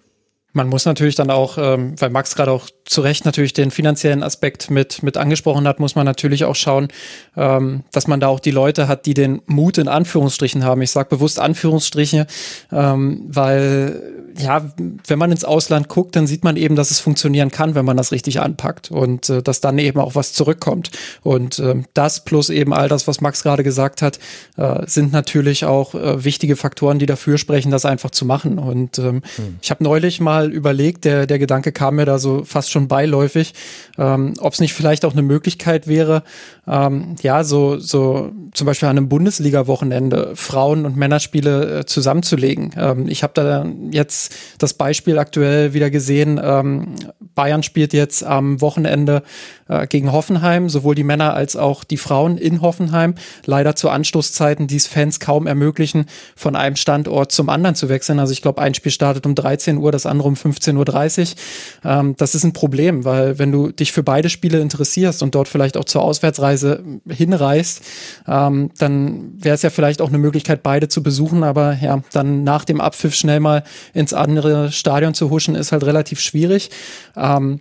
[0.60, 4.24] Man muss natürlich dann auch, ähm, weil Max gerade auch zu Recht natürlich den finanziellen
[4.24, 6.90] Aspekt mit, mit angesprochen hat, muss man natürlich auch schauen,
[7.38, 10.82] ähm, dass man da auch die Leute hat, die den Mut in Anführungsstrichen haben.
[10.82, 12.28] Ich sage bewusst Anführungsstriche,
[12.74, 14.70] ähm, weil ja,
[15.08, 17.98] wenn man ins Ausland guckt, dann sieht man eben, dass es funktionieren kann, wenn man
[17.98, 20.92] das richtig anpackt und äh, dass dann eben auch was zurückkommt.
[21.22, 24.20] Und äh, das plus eben all das, was Max gerade gesagt hat,
[24.58, 28.60] äh, sind natürlich auch äh, wichtige Faktoren, die dafür sprechen, das einfach zu machen.
[28.60, 29.58] Und ähm, hm.
[29.62, 30.20] ich habe neulich
[30.52, 33.54] überlegt, der, der Gedanke kam mir da so fast schon beiläufig,
[33.98, 36.24] ähm, ob es nicht vielleicht auch eine Möglichkeit wäre,
[36.70, 42.72] ähm, ja, so, so zum Beispiel an einem Bundesliga-Wochenende Frauen- und Männerspiele äh, zusammenzulegen.
[42.78, 46.40] Ähm, ich habe da jetzt das Beispiel aktuell wieder gesehen.
[46.42, 46.96] Ähm,
[47.34, 49.24] Bayern spielt jetzt am Wochenende
[49.68, 53.16] äh, gegen Hoffenheim, sowohl die Männer als auch die Frauen in Hoffenheim.
[53.46, 58.20] Leider zu Anstoßzeiten, die es Fans kaum ermöglichen, von einem Standort zum anderen zu wechseln.
[58.20, 61.36] Also ich glaube, ein Spiel startet um 13 Uhr, das andere um 15.30
[61.84, 61.92] Uhr.
[61.92, 65.48] Ähm, das ist ein Problem, weil wenn du dich für beide Spiele interessierst und dort
[65.48, 67.82] vielleicht auch zur Auswärtsreise hinreist,
[68.28, 71.44] ähm, dann wäre es ja vielleicht auch eine Möglichkeit, beide zu besuchen.
[71.44, 73.64] Aber ja, dann nach dem Abpfiff schnell mal
[73.94, 76.70] ins andere Stadion zu huschen, ist halt relativ schwierig.
[77.18, 77.60] Ähm,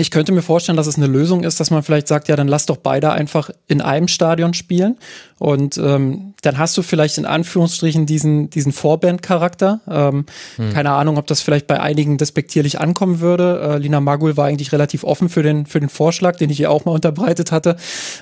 [0.00, 2.48] ich könnte mir vorstellen, dass es eine Lösung ist, dass man vielleicht sagt, ja, dann
[2.48, 4.96] lass doch beide einfach in einem Stadion spielen
[5.38, 9.80] und ähm, dann hast du vielleicht in Anführungsstrichen diesen, diesen Vorband-Charakter.
[9.88, 10.72] Ähm, hm.
[10.72, 13.60] Keine Ahnung, ob das vielleicht bei einigen despektierlich ankommen würde.
[13.60, 16.70] Äh, Lina Magul war eigentlich relativ offen für den, für den Vorschlag, den ich ihr
[16.70, 17.76] auch mal unterbreitet hatte.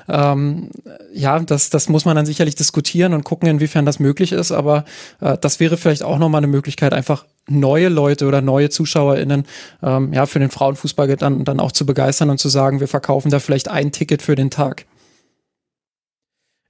[0.08, 0.70] Ähm,
[1.12, 4.52] ja, das, das muss man dann sicherlich diskutieren und gucken, inwiefern das möglich ist.
[4.52, 4.84] Aber
[5.20, 9.44] äh, das wäre vielleicht auch nochmal eine Möglichkeit, einfach neue Leute oder neue ZuschauerInnen
[9.82, 13.30] ähm, ja, für den Frauenfußball dann, dann auch zu begeistern und zu sagen, wir verkaufen
[13.30, 14.86] da vielleicht ein Ticket für den Tag.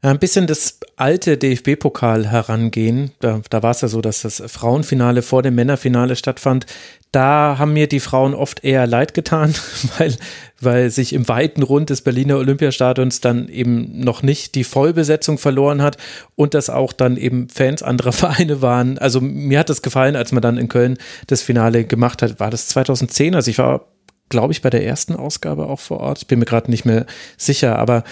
[0.01, 3.11] Ein bisschen das alte DFB-Pokal herangehen.
[3.19, 6.67] Da, da war es ja so, dass das Frauenfinale vor dem Männerfinale stattfand.
[7.11, 9.55] Da haben mir die Frauen oft eher leid getan,
[9.99, 10.14] weil,
[10.61, 15.81] weil sich im weiten Rund des Berliner Olympiastadions dann eben noch nicht die Vollbesetzung verloren
[15.81, 15.97] hat
[16.37, 18.99] und dass auch dann eben Fans anderer Vereine waren.
[18.99, 22.40] Also mir hat das gefallen, als man dann in Köln das Finale gemacht hat.
[22.40, 23.35] War das 2010?
[23.35, 23.87] Also ich war,
[24.29, 26.18] glaube ich, bei der ersten Ausgabe auch vor Ort.
[26.18, 27.07] Ich bin mir gerade nicht mehr
[27.38, 28.05] sicher, aber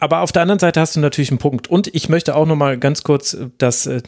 [0.00, 1.68] aber auf der anderen Seite hast du natürlich einen Punkt.
[1.68, 4.02] Und ich möchte auch noch mal ganz kurz das, äh,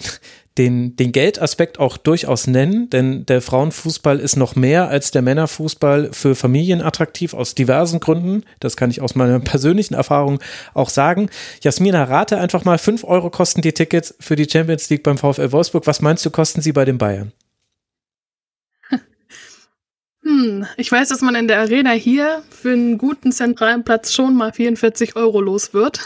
[0.60, 6.10] den, den Geldaspekt auch durchaus nennen, denn der Frauenfußball ist noch mehr als der Männerfußball
[6.12, 8.44] für Familien attraktiv aus diversen Gründen.
[8.60, 10.38] Das kann ich aus meiner persönlichen Erfahrung
[10.74, 11.30] auch sagen.
[11.62, 15.50] Jasmina, rate einfach mal, fünf Euro kosten die Tickets für die Champions League beim VfL
[15.50, 15.86] Wolfsburg.
[15.86, 17.32] Was meinst du, kosten sie bei den Bayern?
[20.22, 24.36] Hm, ich weiß, dass man in der Arena hier für einen guten zentralen Platz schon
[24.36, 26.00] mal 44 Euro los wird.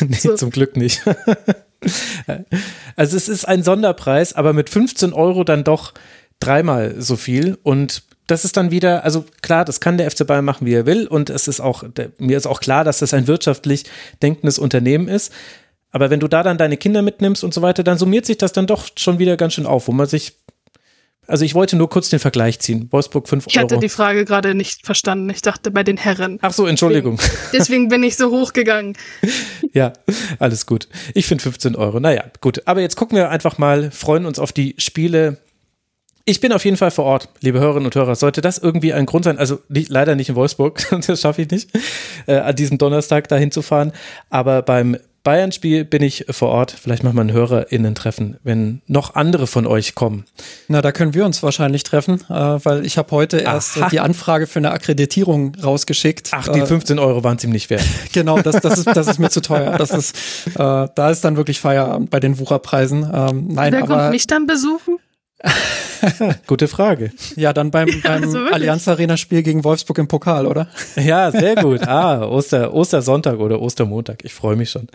[0.08, 0.34] nee, so.
[0.34, 1.02] zum Glück nicht.
[2.96, 5.94] also es ist ein Sonderpreis, aber mit 15 Euro dann doch
[6.38, 10.44] dreimal so viel und das ist dann wieder, also klar, das kann der FC Bayern
[10.44, 11.82] machen, wie er will und es ist auch,
[12.18, 13.84] mir ist auch klar, dass das ein wirtschaftlich
[14.22, 15.32] denkendes Unternehmen ist.
[15.92, 18.52] Aber wenn du da dann deine Kinder mitnimmst und so weiter, dann summiert sich das
[18.52, 20.34] dann doch schon wieder ganz schön auf, wo man sich
[21.26, 22.88] Also ich wollte nur kurz den Vergleich ziehen.
[22.90, 23.50] Wolfsburg 5 Euro.
[23.50, 25.30] Ich hatte die Frage gerade nicht verstanden.
[25.30, 26.38] Ich dachte bei den Herren.
[26.42, 27.18] Ach so, Entschuldigung.
[27.18, 28.96] Deswegen, deswegen bin ich so hochgegangen.
[29.72, 29.92] ja,
[30.38, 30.88] alles gut.
[31.14, 32.00] Ich finde 15 Euro.
[32.00, 32.66] Naja, gut.
[32.66, 35.38] Aber jetzt gucken wir einfach mal, freuen uns auf die Spiele
[36.30, 38.14] ich bin auf jeden Fall vor Ort, liebe Hörerinnen und Hörer.
[38.14, 41.50] Sollte das irgendwie ein Grund sein, also nicht, leider nicht in Wolfsburg, das schaffe ich
[41.50, 41.70] nicht,
[42.26, 43.92] äh, an diesem Donnerstag dahin zu fahren.
[44.28, 46.70] Aber beim Bayern-Spiel bin ich vor Ort.
[46.70, 50.24] Vielleicht machen wir ein HörerInnen-Treffen, wenn noch andere von euch kommen.
[50.68, 54.00] Na, da können wir uns wahrscheinlich treffen, äh, weil ich habe heute erst äh, die
[54.00, 56.30] Anfrage für eine Akkreditierung rausgeschickt.
[56.32, 57.84] Ach, die 15 äh, Euro waren ziemlich wert.
[58.12, 59.76] genau, das, das, ist, das ist mir zu teuer.
[59.76, 60.16] Das ist,
[60.48, 63.02] äh, da ist dann wirklich Feierabend bei den Wucherpreisen.
[63.02, 64.96] Ähm, nein, Wer aber, kommt mich dann besuchen?
[66.46, 67.12] Gute Frage.
[67.36, 70.68] Ja, dann beim, beim also Allianz Arena Spiel gegen Wolfsburg im Pokal, oder?
[70.96, 71.86] Ja, sehr gut.
[71.86, 74.24] Ah, Oster, Ostersonntag oder Ostermontag.
[74.24, 74.88] Ich freue mich schon.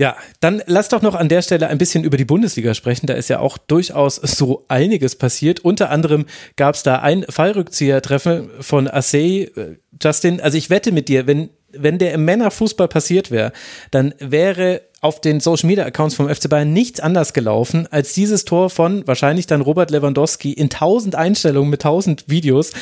[0.00, 3.06] Ja, dann lass doch noch an der Stelle ein bisschen über die Bundesliga sprechen.
[3.06, 5.60] Da ist ja auch durchaus so einiges passiert.
[5.60, 6.24] Unter anderem
[6.56, 9.42] gab es da ein Fallrückzieher-Treffen von Assey.
[9.54, 13.52] Äh, Justin, also ich wette mit dir, wenn, wenn der im Männerfußball passiert wäre,
[13.90, 18.44] dann wäre auf den Social Media Accounts vom FC Bayern nichts anders gelaufen als dieses
[18.44, 22.72] Tor von wahrscheinlich dann Robert Lewandowski in tausend Einstellungen mit tausend Videos.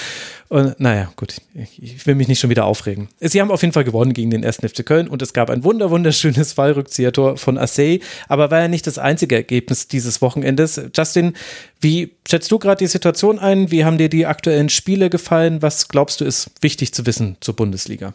[0.48, 3.08] Und naja, gut, ich will mich nicht schon wieder aufregen.
[3.20, 4.56] Sie haben auf jeden Fall gewonnen gegen den 1.
[4.56, 8.86] FC Köln und es gab ein wunder wunderschönes Fallrückziehertor von Assey, aber war ja nicht
[8.86, 10.80] das einzige Ergebnis dieses Wochenendes.
[10.96, 11.34] Justin,
[11.80, 13.70] wie schätzt du gerade die Situation ein?
[13.70, 15.62] Wie haben dir die aktuellen Spiele gefallen?
[15.62, 18.14] Was glaubst du ist wichtig zu wissen zur Bundesliga?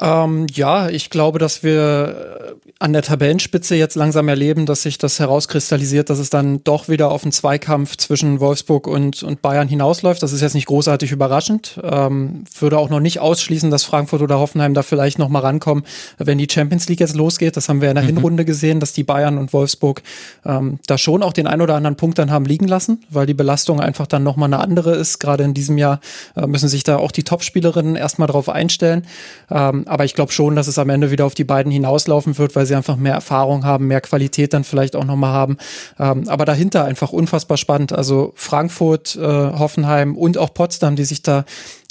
[0.00, 4.98] Ähm, ja, ich glaube, dass wir äh, an der Tabellenspitze jetzt langsam erleben, dass sich
[4.98, 9.66] das herauskristallisiert, dass es dann doch wieder auf einen Zweikampf zwischen Wolfsburg und, und Bayern
[9.66, 10.22] hinausläuft.
[10.22, 11.80] Das ist jetzt nicht großartig überraschend.
[11.82, 15.84] Ähm, würde auch noch nicht ausschließen, dass Frankfurt oder Hoffenheim da vielleicht noch mal rankommen,
[16.18, 17.56] wenn die Champions League jetzt losgeht.
[17.56, 18.08] Das haben wir in der mhm.
[18.08, 20.02] Hinrunde gesehen, dass die Bayern und Wolfsburg
[20.46, 23.34] ähm, da schon auch den ein oder anderen Punkt dann haben liegen lassen, weil die
[23.34, 25.18] Belastung einfach dann noch mal eine andere ist.
[25.18, 25.98] Gerade in diesem Jahr
[26.36, 29.04] äh, müssen sich da auch die Topspielerinnen erstmal drauf einstellen.
[29.50, 32.54] Ähm, aber ich glaube schon, dass es am Ende wieder auf die beiden hinauslaufen wird,
[32.56, 35.56] weil sie einfach mehr Erfahrung haben, mehr Qualität dann vielleicht auch nochmal haben.
[35.98, 37.92] Ähm, aber dahinter einfach unfassbar spannend.
[37.92, 41.44] Also Frankfurt, äh, Hoffenheim und auch Potsdam, die sich da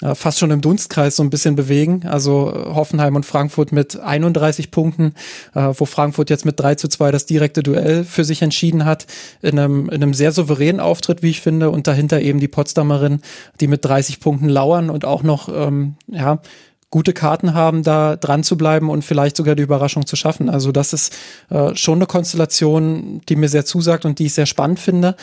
[0.04, 2.04] äh, fast schon im Dunstkreis so ein bisschen bewegen.
[2.06, 5.16] Also äh, Hoffenheim und Frankfurt mit 31 Punkten,
[5.56, 9.08] äh, wo Frankfurt jetzt mit 3 zu 2 das direkte Duell für sich entschieden hat,
[9.42, 13.22] in einem, in einem sehr souveränen Auftritt, wie ich finde, und dahinter eben die Potsdamerin,
[13.60, 16.42] die mit 30 Punkten lauern und auch noch, ähm, ja,
[16.90, 20.50] gute Karten haben, da dran zu bleiben und vielleicht sogar die Überraschung zu schaffen.
[20.50, 21.14] Also das ist
[21.50, 25.16] äh, schon eine Konstellation, die mir sehr zusagt und die ich sehr spannend finde.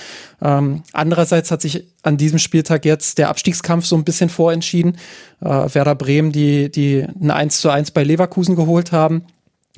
[0.43, 4.99] Ähm, andererseits hat sich an diesem Spieltag jetzt der Abstiegskampf so ein bisschen vorentschieden.
[5.41, 9.23] Äh, Werder Bremen, die, die ein 1 zu 1 bei Leverkusen geholt haben,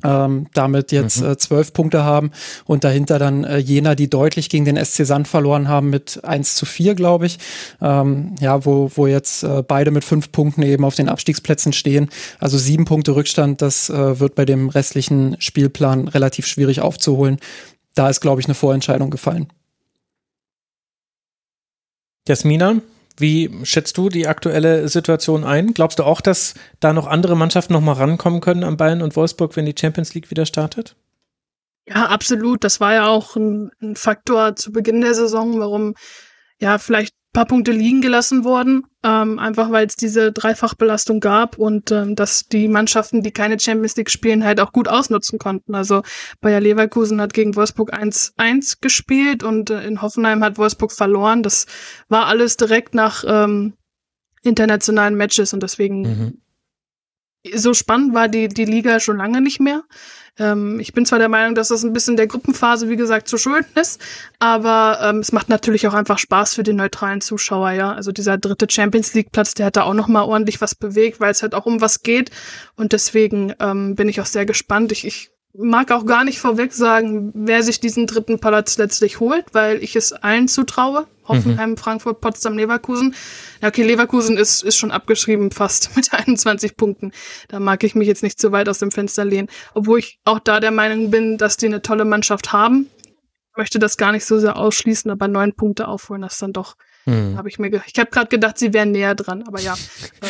[0.03, 1.31] ähm, damit jetzt mhm.
[1.31, 2.31] äh, zwölf Punkte haben
[2.65, 6.55] und dahinter dann äh, Jena, die deutlich gegen den SC Sand verloren haben mit 1
[6.55, 7.39] zu 4, glaube ich.
[7.81, 12.09] Ähm, ja, wo, wo jetzt äh, beide mit fünf Punkten eben auf den Abstiegsplätzen stehen.
[12.39, 17.37] Also sieben Punkte Rückstand, das äh, wird bei dem restlichen Spielplan relativ schwierig aufzuholen.
[17.95, 19.47] Da ist, glaube ich, eine Vorentscheidung gefallen.
[22.27, 22.81] Jasmina,
[23.17, 25.73] wie schätzt du die aktuelle Situation ein?
[25.73, 29.15] Glaubst du auch, dass da noch andere Mannschaften noch mal rankommen können an Bayern und
[29.15, 30.95] Wolfsburg, wenn die Champions League wieder startet?
[31.87, 32.63] Ja, absolut.
[32.63, 35.95] Das war ja auch ein, ein Faktor zu Beginn der Saison, warum
[36.59, 41.91] ja vielleicht paar Punkte liegen gelassen worden, ähm, einfach weil es diese Dreifachbelastung gab und
[41.91, 45.75] ähm, dass die Mannschaften, die keine Champions League spielen, halt auch gut ausnutzen konnten.
[45.75, 46.01] Also
[46.41, 51.43] Bayer Leverkusen hat gegen Wolfsburg 1-1 gespielt und äh, in Hoffenheim hat Wolfsburg verloren.
[51.43, 51.67] Das
[52.09, 53.73] war alles direkt nach ähm,
[54.43, 56.41] internationalen Matches und deswegen mhm.
[57.53, 59.83] so spannend war die, die Liga schon lange nicht mehr.
[60.39, 63.37] Ähm, ich bin zwar der Meinung, dass das ein bisschen der Gruppenphase, wie gesagt, zu
[63.37, 64.01] schulden ist,
[64.39, 67.91] aber ähm, es macht natürlich auch einfach Spaß für den neutralen Zuschauer, ja.
[67.93, 71.19] Also dieser dritte Champions League Platz, der hat da auch noch mal ordentlich was bewegt,
[71.19, 72.31] weil es halt auch um was geht
[72.75, 74.91] und deswegen ähm, bin ich auch sehr gespannt.
[74.91, 79.45] Ich, ich mag auch gar nicht vorweg sagen, wer sich diesen dritten Platz letztlich holt,
[79.53, 81.07] weil ich es allen zutraue.
[81.27, 81.77] Hoffenheim, mhm.
[81.77, 83.13] Frankfurt, Potsdam, Leverkusen.
[83.61, 87.11] Ja, okay, Leverkusen ist, ist schon abgeschrieben fast mit 21 Punkten.
[87.49, 89.49] Da mag ich mich jetzt nicht zu weit aus dem Fenster lehnen.
[89.73, 92.89] Obwohl ich auch da der Meinung bin, dass die eine tolle Mannschaft haben.
[93.57, 96.75] Möchte das gar nicht so sehr ausschließen, aber neun Punkte aufholen, das ist dann doch
[97.07, 97.37] hm.
[97.37, 99.75] Habe ich mir, ich habe gerade gedacht, sie wären näher dran, aber ja.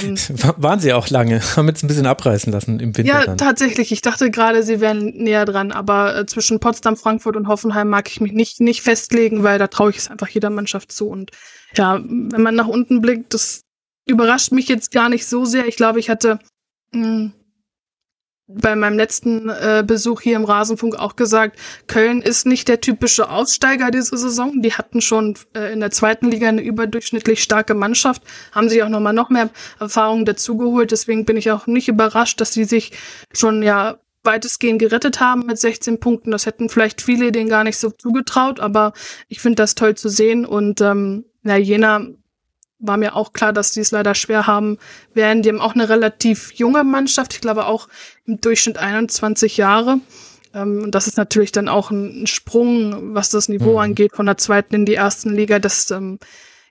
[0.04, 0.16] Ähm,
[0.58, 3.12] Waren sie auch lange, haben jetzt ein bisschen abreißen lassen im Winter.
[3.12, 3.38] Ja, dann.
[3.38, 3.92] tatsächlich.
[3.92, 8.08] Ich dachte gerade, sie wären näher dran, aber äh, zwischen Potsdam, Frankfurt und Hoffenheim mag
[8.10, 11.08] ich mich nicht nicht festlegen, weil da traue ich es einfach jeder Mannschaft zu.
[11.08, 11.32] Und
[11.76, 13.64] ja, wenn man nach unten blickt, das
[14.06, 15.68] überrascht mich jetzt gar nicht so sehr.
[15.68, 16.38] Ich glaube, ich hatte
[16.92, 17.34] mh, hm,
[18.48, 23.30] bei meinem letzten äh, Besuch hier im Rasenfunk auch gesagt, Köln ist nicht der typische
[23.30, 24.62] Aufsteiger diese Saison.
[24.62, 28.24] Die hatten schon äh, in der zweiten Liga eine überdurchschnittlich starke Mannschaft,
[28.54, 30.92] haben sich auch nochmal noch mehr Erfahrungen dazugeholt.
[30.92, 32.94] Deswegen bin ich auch nicht überrascht, dass sie sich
[33.34, 36.32] schon ja weitestgehend gerettet haben mit 16 Punkten.
[36.32, 38.94] Das hätten vielleicht viele denen gar nicht so zugetraut, aber
[39.28, 40.46] ich finde das toll zu sehen.
[40.46, 42.08] Und ähm, na, Jena
[42.80, 44.78] war mir auch klar, dass die es leider schwer haben
[45.14, 45.42] werden.
[45.42, 47.88] Die haben auch eine relativ junge Mannschaft, ich glaube auch
[48.26, 50.00] im Durchschnitt 21 Jahre.
[50.54, 53.78] Ähm, und das ist natürlich dann auch ein Sprung, was das Niveau mhm.
[53.78, 55.60] angeht, von der zweiten in die ersten Liga.
[55.60, 56.20] Das ähm,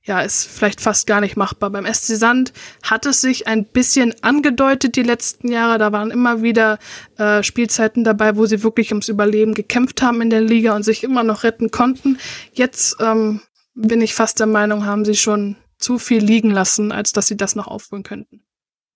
[0.05, 1.71] ja, ist vielleicht fast gar nicht machbar.
[1.71, 2.53] Beim SC Sand
[2.83, 5.79] hat es sich ein bisschen angedeutet die letzten Jahre.
[5.79, 6.79] Da waren immer wieder
[7.19, 11.03] äh, Spielzeiten dabei, wo sie wirklich ums Überleben gekämpft haben in der Liga und sich
[11.03, 12.19] immer noch retten konnten.
[12.53, 13.41] Jetzt ähm,
[13.75, 17.37] bin ich fast der Meinung, haben sie schon zu viel liegen lassen, als dass sie
[17.37, 18.45] das noch aufholen könnten.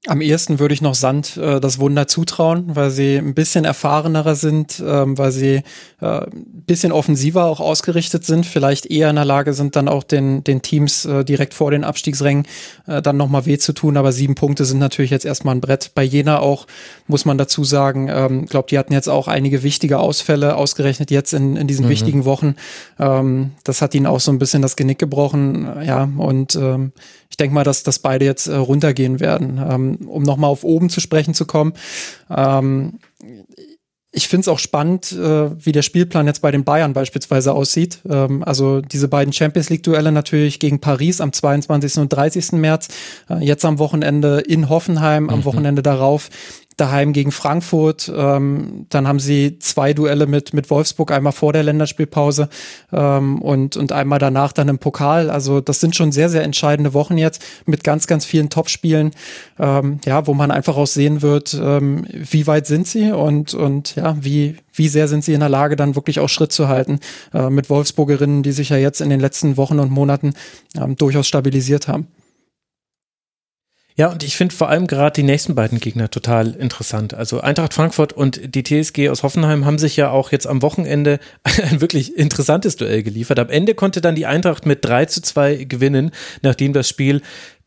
[0.07, 4.34] Am ehesten würde ich noch Sand äh, das Wunder zutrauen, weil sie ein bisschen erfahrenerer
[4.34, 5.62] sind, ähm, weil sie
[6.01, 10.03] äh, ein bisschen offensiver auch ausgerichtet sind, vielleicht eher in der Lage sind, dann auch
[10.03, 12.46] den, den Teams äh, direkt vor den Abstiegsrängen
[12.86, 13.98] äh, dann nochmal weh zu tun.
[13.98, 15.90] Aber sieben Punkte sind natürlich jetzt erstmal ein Brett.
[15.94, 16.66] Bei Jena auch,
[17.07, 21.34] muss man dazu sagen, ähm, glaube, die hatten jetzt auch einige wichtige Ausfälle, ausgerechnet jetzt
[21.34, 21.90] in, in diesen mhm.
[21.90, 22.55] wichtigen Wochen.
[22.98, 25.68] Ähm, das hat ihnen auch so ein bisschen das Genick gebrochen.
[25.84, 26.92] Ja, und ähm,
[27.41, 29.61] denke mal, dass, dass beide jetzt äh, runtergehen werden.
[29.68, 31.72] Ähm, um nochmal auf oben zu sprechen zu kommen.
[32.28, 32.99] Ähm,
[34.12, 38.01] ich finde es auch spannend, äh, wie der Spielplan jetzt bei den Bayern beispielsweise aussieht.
[38.09, 41.99] Ähm, also diese beiden Champions League-Duelle natürlich gegen Paris am 22.
[41.99, 42.53] und 30.
[42.53, 42.88] März,
[43.28, 45.45] äh, jetzt am Wochenende in Hoffenheim, am mhm.
[45.45, 46.28] Wochenende darauf
[46.80, 48.10] daheim gegen Frankfurt.
[48.14, 52.48] Ähm, dann haben sie zwei Duelle mit, mit Wolfsburg, einmal vor der Länderspielpause
[52.92, 55.30] ähm, und, und einmal danach dann im Pokal.
[55.30, 59.12] Also das sind schon sehr, sehr entscheidende Wochen jetzt mit ganz, ganz vielen Topspielen,
[59.58, 63.96] ähm, ja, wo man einfach auch sehen wird, ähm, wie weit sind sie und, und
[63.96, 67.00] ja, wie, wie sehr sind sie in der Lage, dann wirklich auch Schritt zu halten
[67.34, 70.34] äh, mit Wolfsburgerinnen, die sich ja jetzt in den letzten Wochen und Monaten
[70.76, 72.06] ähm, durchaus stabilisiert haben.
[74.01, 77.12] Ja, und ich finde vor allem gerade die nächsten beiden Gegner total interessant.
[77.12, 81.18] Also Eintracht Frankfurt und die TSG aus Hoffenheim haben sich ja auch jetzt am Wochenende
[81.44, 83.38] ein wirklich interessantes Duell geliefert.
[83.38, 87.20] Am Ende konnte dann die Eintracht mit 3 zu 2 gewinnen, nachdem das Spiel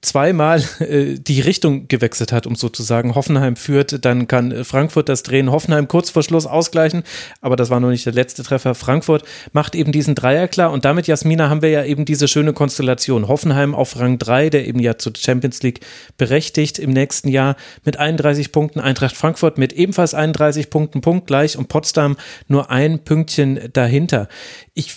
[0.04, 5.52] zweimal äh, die Richtung gewechselt hat, um sozusagen Hoffenheim führt, dann kann Frankfurt das drehen,
[5.52, 7.04] Hoffenheim kurz vor Schluss ausgleichen,
[7.42, 8.76] aber das war noch nicht der letzte Treffer.
[8.76, 12.54] Frankfurt macht eben diesen Dreier klar und damit, Jasmina, haben wir ja eben diese schöne
[12.54, 13.28] Konstellation.
[13.28, 15.80] Hoffenheim auf Rang 3, der eben ja zur Champions League
[16.18, 21.68] berechtigt im nächsten Jahr mit 31 Punkten, Eintracht Frankfurt mit ebenfalls 31 Punkten punktgleich und
[21.68, 24.28] Potsdam nur ein Pünktchen dahinter.
[24.74, 24.96] Ich,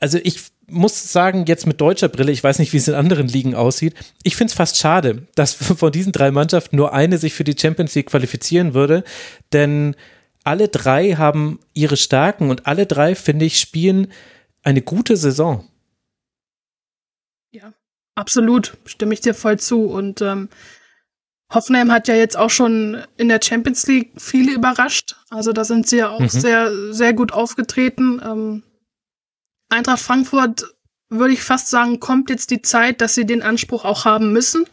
[0.00, 3.28] also ich muss sagen, jetzt mit deutscher Brille, ich weiß nicht, wie es in anderen
[3.28, 7.34] Ligen aussieht, ich finde es fast schade, dass von diesen drei Mannschaften nur eine sich
[7.34, 9.04] für die Champions League qualifizieren würde,
[9.52, 9.94] denn
[10.42, 14.08] alle drei haben ihre Stärken und alle drei, finde ich, spielen
[14.62, 15.68] eine gute Saison.
[17.50, 17.74] Ja,
[18.14, 19.84] absolut, stimme ich dir voll zu.
[19.84, 20.48] Und ähm,
[21.52, 25.16] Hoffenheim hat ja jetzt auch schon in der Champions League viele überrascht.
[25.28, 26.28] Also da sind sie ja auch mhm.
[26.28, 28.22] sehr, sehr gut aufgetreten.
[28.24, 28.62] Ähm,
[29.70, 30.64] Eintracht Frankfurt
[31.08, 34.64] würde ich fast sagen, kommt jetzt die Zeit, dass sie den Anspruch auch haben müssen,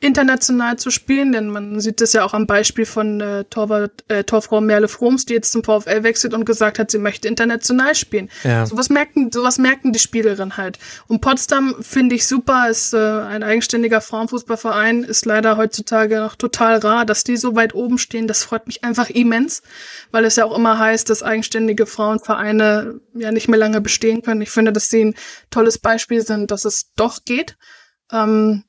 [0.00, 4.22] international zu spielen, denn man sieht das ja auch am Beispiel von äh, Torwart, äh,
[4.24, 8.28] Torfrau Merle Froms, die jetzt zum VfL wechselt und gesagt hat, sie möchte international spielen.
[8.42, 8.66] Ja.
[8.66, 10.78] Sowas merken, sowas merken die Spielerinnen halt.
[11.06, 16.78] Und Potsdam finde ich super, ist äh, ein eigenständiger Frauenfußballverein, ist leider heutzutage noch total
[16.78, 18.26] rar, dass die so weit oben stehen.
[18.26, 19.62] Das freut mich einfach immens,
[20.10, 24.42] weil es ja auch immer heißt, dass eigenständige Frauenvereine ja nicht mehr lange bestehen können.
[24.42, 25.14] Ich finde, dass sie ein
[25.50, 27.56] tolles Beispiel sind, dass es doch geht.
[28.12, 28.64] Ähm,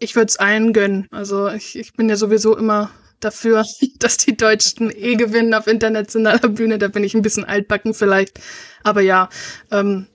[0.00, 1.06] ich würde es allen gönnen.
[1.12, 2.90] Also ich, ich bin ja sowieso immer
[3.20, 3.64] dafür,
[3.98, 6.78] dass die Deutschen eh gewinnen auf internationaler Bühne.
[6.78, 8.40] Da bin ich ein bisschen altbacken vielleicht.
[8.82, 9.28] Aber ja,
[9.70, 10.06] ähm,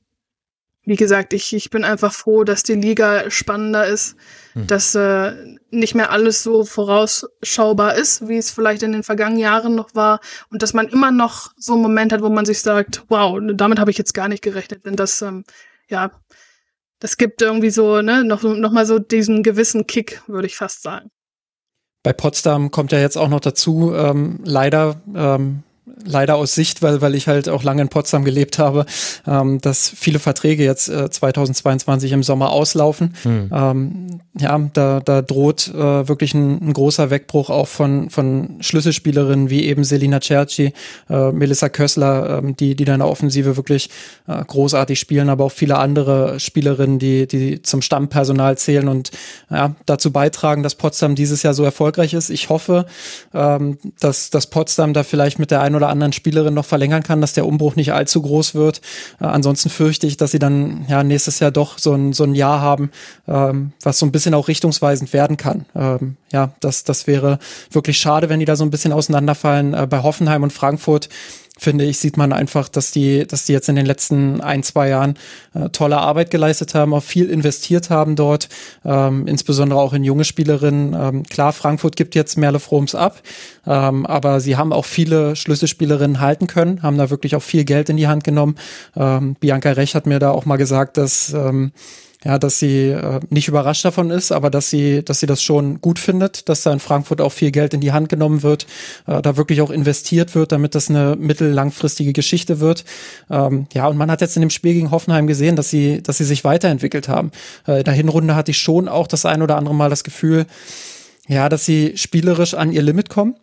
[0.88, 4.16] wie gesagt, ich, ich bin einfach froh, dass die Liga spannender ist,
[4.54, 4.68] hm.
[4.68, 5.34] dass äh,
[5.72, 10.20] nicht mehr alles so vorausschaubar ist, wie es vielleicht in den vergangenen Jahren noch war
[10.52, 13.80] und dass man immer noch so einen Moment hat, wo man sich sagt, wow, damit
[13.80, 14.86] habe ich jetzt gar nicht gerechnet.
[14.86, 15.44] Denn das, ähm,
[15.88, 16.12] ja,
[17.06, 20.82] das gibt irgendwie so, ne, noch, noch mal so diesen gewissen Kick, würde ich fast
[20.82, 21.12] sagen.
[22.02, 25.62] Bei Potsdam kommt ja jetzt auch noch dazu, ähm, leider ähm,
[26.04, 28.86] leider aus Sicht, weil, weil ich halt auch lange in Potsdam gelebt habe,
[29.28, 33.14] ähm, dass viele Verträge jetzt äh, 2022 im Sommer auslaufen.
[33.24, 33.50] Hm.
[33.54, 39.50] Ähm, ja, da, da droht äh, wirklich ein, ein, großer Wegbruch auch von, von Schlüsselspielerinnen
[39.50, 40.74] wie eben Selina Cerci,
[41.10, 43.90] äh, Melissa Kössler, ähm, die, die da in der Offensive wirklich
[44.28, 49.12] äh, großartig spielen, aber auch viele andere Spielerinnen, die, die zum Stammpersonal zählen und
[49.50, 52.30] ja, dazu beitragen, dass Potsdam dieses Jahr so erfolgreich ist.
[52.30, 52.86] Ich hoffe,
[53.34, 57.22] ähm, dass, dass Potsdam da vielleicht mit der einen oder anderen Spielerin noch verlängern kann,
[57.22, 58.82] dass der Umbruch nicht allzu groß wird.
[59.20, 62.36] Äh, ansonsten fürchte ich, dass sie dann ja nächstes Jahr doch so ein, so ein
[62.36, 62.92] Jahr haben,
[63.28, 65.66] ähm, was so ein bisschen auch richtungsweisend werden kann.
[65.76, 67.40] Ähm, ja, das, das wäre
[67.72, 69.74] wirklich schade, wenn die da so ein bisschen auseinanderfallen.
[69.74, 71.10] Äh, bei Hoffenheim und Frankfurt
[71.58, 74.90] finde ich, sieht man einfach, dass die, dass die jetzt in den letzten ein, zwei
[74.90, 75.16] Jahren
[75.54, 78.50] äh, tolle Arbeit geleistet haben, auch viel investiert haben dort,
[78.84, 80.94] ähm, insbesondere auch in junge Spielerinnen.
[80.94, 83.22] Ähm, klar, Frankfurt gibt jetzt Merle Froms ab,
[83.66, 87.90] ähm, aber sie haben auch viele Schlüsselspielerinnen halten können, haben da wirklich auch viel Geld
[87.90, 88.56] in die Hand genommen.
[88.96, 91.72] Ähm, Bianca Rech hat mir da auch mal gesagt, dass ähm,
[92.26, 95.80] ja, dass sie äh, nicht überrascht davon ist, aber dass sie, dass sie das schon
[95.80, 98.66] gut findet, dass da in Frankfurt auch viel Geld in die Hand genommen wird,
[99.06, 102.84] äh, da wirklich auch investiert wird, damit das eine mittellangfristige Geschichte wird.
[103.30, 106.18] Ähm, ja, und man hat jetzt in dem Spiel gegen Hoffenheim gesehen, dass sie, dass
[106.18, 107.32] sie sich weiterentwickelt haben.
[107.68, 110.48] Äh, in der Hinrunde hatte ich schon auch das ein oder andere Mal das Gefühl,
[111.28, 113.36] ja, dass sie spielerisch an ihr Limit kommen.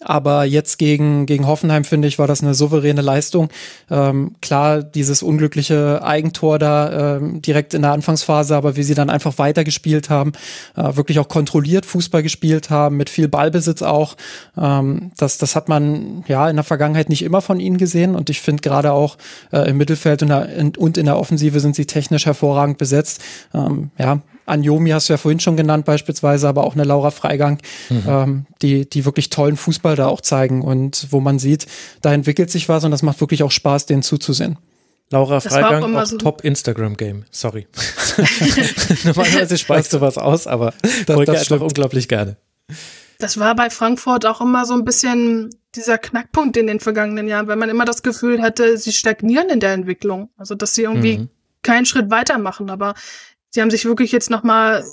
[0.00, 3.48] Aber jetzt gegen, gegen Hoffenheim, finde ich, war das eine souveräne Leistung.
[3.90, 9.10] Ähm, klar, dieses unglückliche Eigentor da ähm, direkt in der Anfangsphase, aber wie sie dann
[9.10, 10.32] einfach weitergespielt haben,
[10.76, 14.16] äh, wirklich auch kontrolliert Fußball gespielt haben, mit viel Ballbesitz auch.
[14.56, 18.14] Ähm, das, das hat man ja in der Vergangenheit nicht immer von ihnen gesehen.
[18.14, 19.16] Und ich finde gerade auch
[19.52, 23.20] äh, im Mittelfeld und, der, in, und in der Offensive sind sie technisch hervorragend besetzt.
[23.52, 27.58] Ähm, ja, Anjomi hast du ja vorhin schon genannt beispielsweise, aber auch eine Laura Freigang,
[27.88, 28.02] mhm.
[28.06, 31.66] ähm, die, die wirklich tollen Fußball da auch zeigen und wo man sieht,
[32.02, 34.58] da entwickelt sich was und das macht wirklich auch Spaß, denen zuzusehen.
[35.10, 37.24] Laura Freigang, auch, auch so Top Instagram-Game.
[37.30, 37.66] Sorry.
[39.04, 42.36] Normalerweise speist du was aus, aber das, folge das einfach unglaublich gerne.
[43.18, 47.48] Das war bei Frankfurt auch immer so ein bisschen dieser Knackpunkt in den vergangenen Jahren,
[47.48, 50.30] weil man immer das Gefühl hatte, sie stagnieren in der Entwicklung.
[50.36, 51.28] Also, dass sie irgendwie mhm.
[51.62, 52.70] keinen Schritt weitermachen.
[52.70, 52.94] Aber
[53.50, 54.84] sie haben sich wirklich jetzt nochmal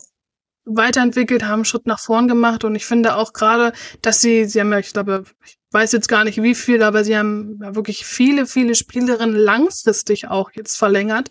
[0.66, 4.60] weiterentwickelt, haben einen Schritt nach vorn gemacht und ich finde auch gerade, dass sie, sie
[4.60, 7.76] haben ja, ich glaube, ich weiß jetzt gar nicht wie viel, aber sie haben ja
[7.76, 11.30] wirklich viele, viele Spielerinnen langfristig auch jetzt verlängert.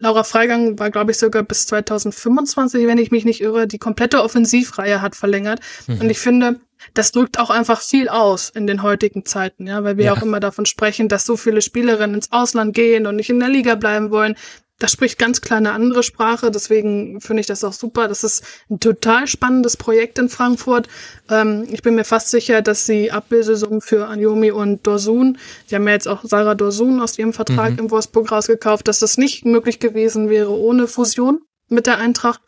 [0.00, 4.22] Laura Freigang war, glaube ich, sogar bis 2025, wenn ich mich nicht irre, die komplette
[4.22, 5.58] Offensivreihe hat verlängert.
[5.88, 6.02] Mhm.
[6.02, 6.60] Und ich finde,
[6.94, 10.12] das drückt auch einfach viel aus in den heutigen Zeiten, ja, weil wir ja.
[10.12, 13.48] auch immer davon sprechen, dass so viele Spielerinnen ins Ausland gehen und nicht in der
[13.48, 14.36] Liga bleiben wollen
[14.78, 16.50] das spricht ganz klar eine andere Sprache.
[16.50, 18.06] Deswegen finde ich das auch super.
[18.06, 20.88] Das ist ein total spannendes Projekt in Frankfurt.
[21.28, 25.86] Ähm, ich bin mir fast sicher, dass sie Abbildesummen für Anjomi und Dorsun, die haben
[25.86, 27.78] ja jetzt auch Sarah Dorsun aus ihrem Vertrag mhm.
[27.78, 32.40] in Wolfsburg rausgekauft, dass das nicht möglich gewesen wäre ohne Fusion mit der Eintracht.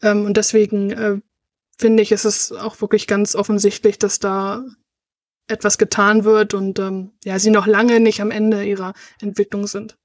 [0.00, 1.20] Ähm, und deswegen äh,
[1.78, 4.64] finde ich, ist es auch wirklich ganz offensichtlich, dass da
[5.48, 9.98] etwas getan wird und ähm, ja, sie noch lange nicht am Ende ihrer Entwicklung sind.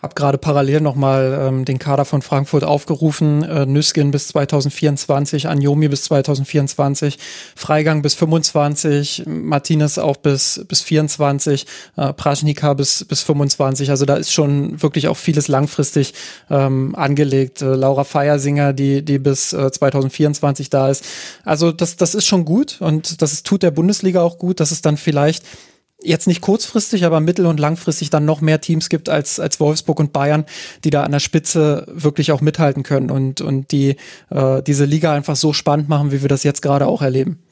[0.00, 3.42] Hab gerade parallel nochmal ähm, den Kader von Frankfurt aufgerufen.
[3.42, 7.18] Äh, Nüskin bis 2024, Anjomi bis 2024,
[7.56, 13.90] Freigang bis 25, Martinez auch bis, bis 24, äh, Praschnika bis, bis 25.
[13.90, 16.14] Also da ist schon wirklich auch vieles langfristig
[16.48, 17.60] ähm, angelegt.
[17.60, 21.04] Äh, Laura Feiersinger, die, die bis äh, 2024 da ist.
[21.44, 24.80] Also das, das ist schon gut und das tut der Bundesliga auch gut, dass es
[24.80, 25.42] dann vielleicht
[26.00, 29.98] jetzt nicht kurzfristig, aber mittel- und langfristig dann noch mehr Teams gibt als, als Wolfsburg
[29.98, 30.44] und Bayern,
[30.84, 33.96] die da an der Spitze wirklich auch mithalten können und, und die
[34.30, 37.42] äh, diese Liga einfach so spannend machen, wie wir das jetzt gerade auch erleben.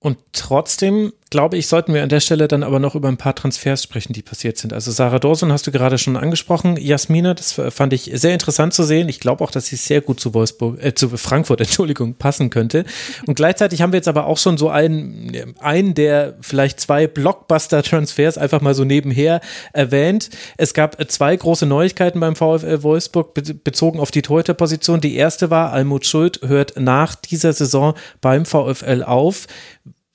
[0.00, 3.36] Und trotzdem glaube ich, sollten wir an der Stelle dann aber noch über ein paar
[3.36, 4.72] Transfers sprechen, die passiert sind.
[4.72, 6.76] Also Sarah Dawson hast du gerade schon angesprochen.
[6.76, 9.08] Jasmina, das fand ich sehr interessant zu sehen.
[9.08, 12.84] Ich glaube auch, dass sie sehr gut zu Wolfsburg, äh, zu Frankfurt, Entschuldigung, passen könnte.
[13.26, 18.36] Und gleichzeitig haben wir jetzt aber auch schon so einen, einen der vielleicht zwei Blockbuster-Transfers
[18.36, 19.40] einfach mal so nebenher
[19.72, 20.30] erwähnt.
[20.56, 25.00] Es gab zwei große Neuigkeiten beim VfL Wolfsburg bezogen auf die Torhüterposition.
[25.00, 29.46] Die erste war, Almut Schuld hört nach dieser Saison beim VfL auf.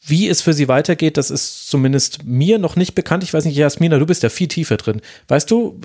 [0.08, 3.24] Wie es für sie weitergeht, das ist zumindest mir noch nicht bekannt.
[3.24, 5.02] Ich weiß nicht, Jasmina, du bist ja viel tiefer drin.
[5.28, 5.80] Weißt du,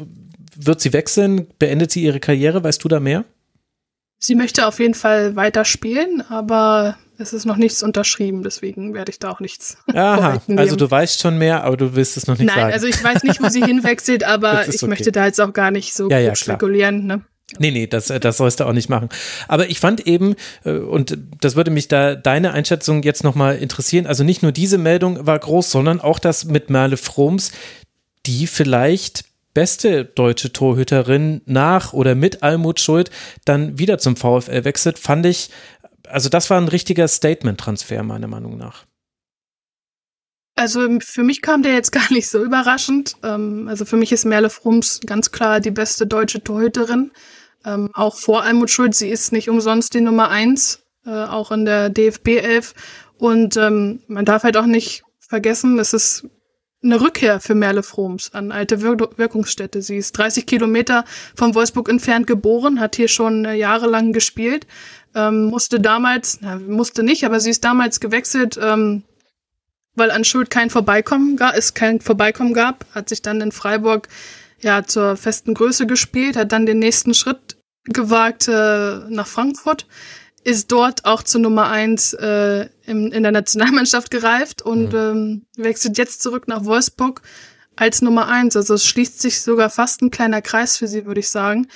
[0.57, 1.47] wird sie wechseln?
[1.59, 2.63] Beendet sie ihre Karriere?
[2.63, 3.25] Weißt du da mehr?
[4.19, 9.11] Sie möchte auf jeden Fall weiter spielen, aber es ist noch nichts unterschrieben, deswegen werde
[9.11, 9.79] ich da auch nichts.
[9.95, 12.67] Aha, also du weißt schon mehr, aber du willst es noch nicht Nein, sagen.
[12.67, 14.89] Nein, also ich weiß nicht, wo sie hinwechselt, aber ich okay.
[14.89, 17.07] möchte da jetzt auch gar nicht so ja, ja, spekulieren.
[17.07, 17.23] Ne?
[17.59, 19.09] Nee, nee, das, das sollst du auch nicht machen.
[19.49, 20.35] Aber ich fand eben,
[20.65, 24.79] äh, und das würde mich da deine Einschätzung jetzt nochmal interessieren, also nicht nur diese
[24.79, 27.53] Meldung war groß, sondern auch das mit Merle Froms,
[28.27, 33.11] die vielleicht beste deutsche Torhüterin nach oder mit Almut Schuld
[33.45, 35.51] dann wieder zum VfL wechselt, fand ich,
[36.07, 38.85] also das war ein richtiger Statement-Transfer, meiner Meinung nach.
[40.57, 43.17] Also für mich kam der jetzt gar nicht so überraschend.
[43.23, 47.11] Ähm, also für mich ist Merle Frums ganz klar die beste deutsche Torhüterin.
[47.65, 51.65] Ähm, auch vor Almut Schuld, sie ist nicht umsonst die Nummer eins, äh, auch in
[51.65, 52.75] der DFB 11.
[53.19, 56.27] Und ähm, man darf halt auch nicht vergessen, es ist
[56.83, 59.83] eine Rückkehr für Merle Froms an alte Wir Wirkungsstätte.
[59.83, 61.05] Sie ist 30 Kilometer
[61.35, 64.67] von Wolfsburg entfernt geboren, hat hier schon äh, jahrelang gespielt,
[65.15, 69.03] ähm, musste damals, na, musste nicht, aber sie ist damals gewechselt, ähm,
[69.95, 74.09] weil an Schuld kein Vorbeikommen gab, es kein Vorbeikommen gab, hat sich dann in Freiburg
[74.61, 79.87] ja zur festen Größe gespielt, hat dann den nächsten Schritt gewagt äh, nach Frankfurt,
[80.45, 84.99] ist dort auch zur Nummer eins äh, im, in der Nationalmannschaft gereift und mhm.
[84.99, 87.23] ähm, wechselt jetzt zurück nach Wolfsburg
[87.77, 88.57] als Nummer eins.
[88.57, 91.69] Also es schließt sich sogar fast ein kleiner Kreis für sie, würde ich sagen.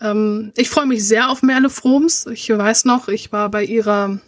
[0.00, 2.26] Ähm, ich freue mich sehr auf Merle Froms.
[2.26, 4.20] Ich weiß noch, ich war bei ihrer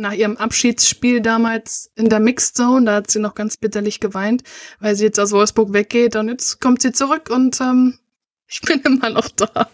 [0.00, 4.42] nach ihrem Abschiedsspiel damals in der Mixed Zone, da hat sie noch ganz bitterlich geweint,
[4.80, 7.98] weil sie jetzt aus Wolfsburg weggeht und jetzt kommt sie zurück und ähm,
[8.48, 9.48] ich bin immer noch da.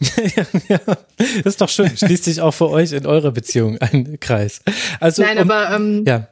[0.00, 0.78] ja, ja,
[1.18, 1.96] das ist doch schön.
[1.96, 4.60] Schließt sich auch für euch in eurer Beziehung ein Kreis.
[5.00, 6.28] Also, Nein, um, aber ähm, ja.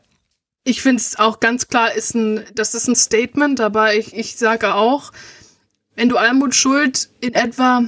[0.64, 4.36] ich finde es auch ganz klar, ist ein, das ist ein Statement, aber ich, ich
[4.36, 5.12] sage auch,
[5.96, 7.82] wenn du Almut Schuld in etwa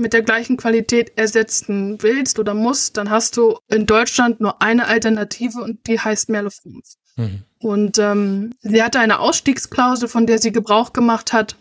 [0.00, 4.86] mit der gleichen Qualität ersetzen willst oder musst, dann hast du in Deutschland nur eine
[4.86, 6.98] Alternative und die heißt Merle Frums.
[7.16, 7.44] Mhm.
[7.58, 11.56] Und ähm, sie hatte eine Ausstiegsklausel, von der sie Gebrauch gemacht hat.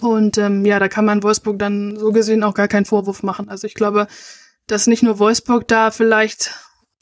[0.00, 3.48] Und ähm, ja, da kann man Wolfsburg dann so gesehen auch gar keinen Vorwurf machen.
[3.48, 4.08] Also ich glaube,
[4.66, 6.54] dass nicht nur Wolfsburg da vielleicht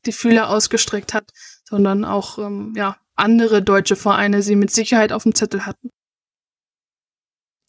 [0.07, 1.31] die Fühler ausgestreckt hat,
[1.65, 5.91] sondern auch ähm, ja andere deutsche Vereine sie mit Sicherheit auf dem Zettel hatten.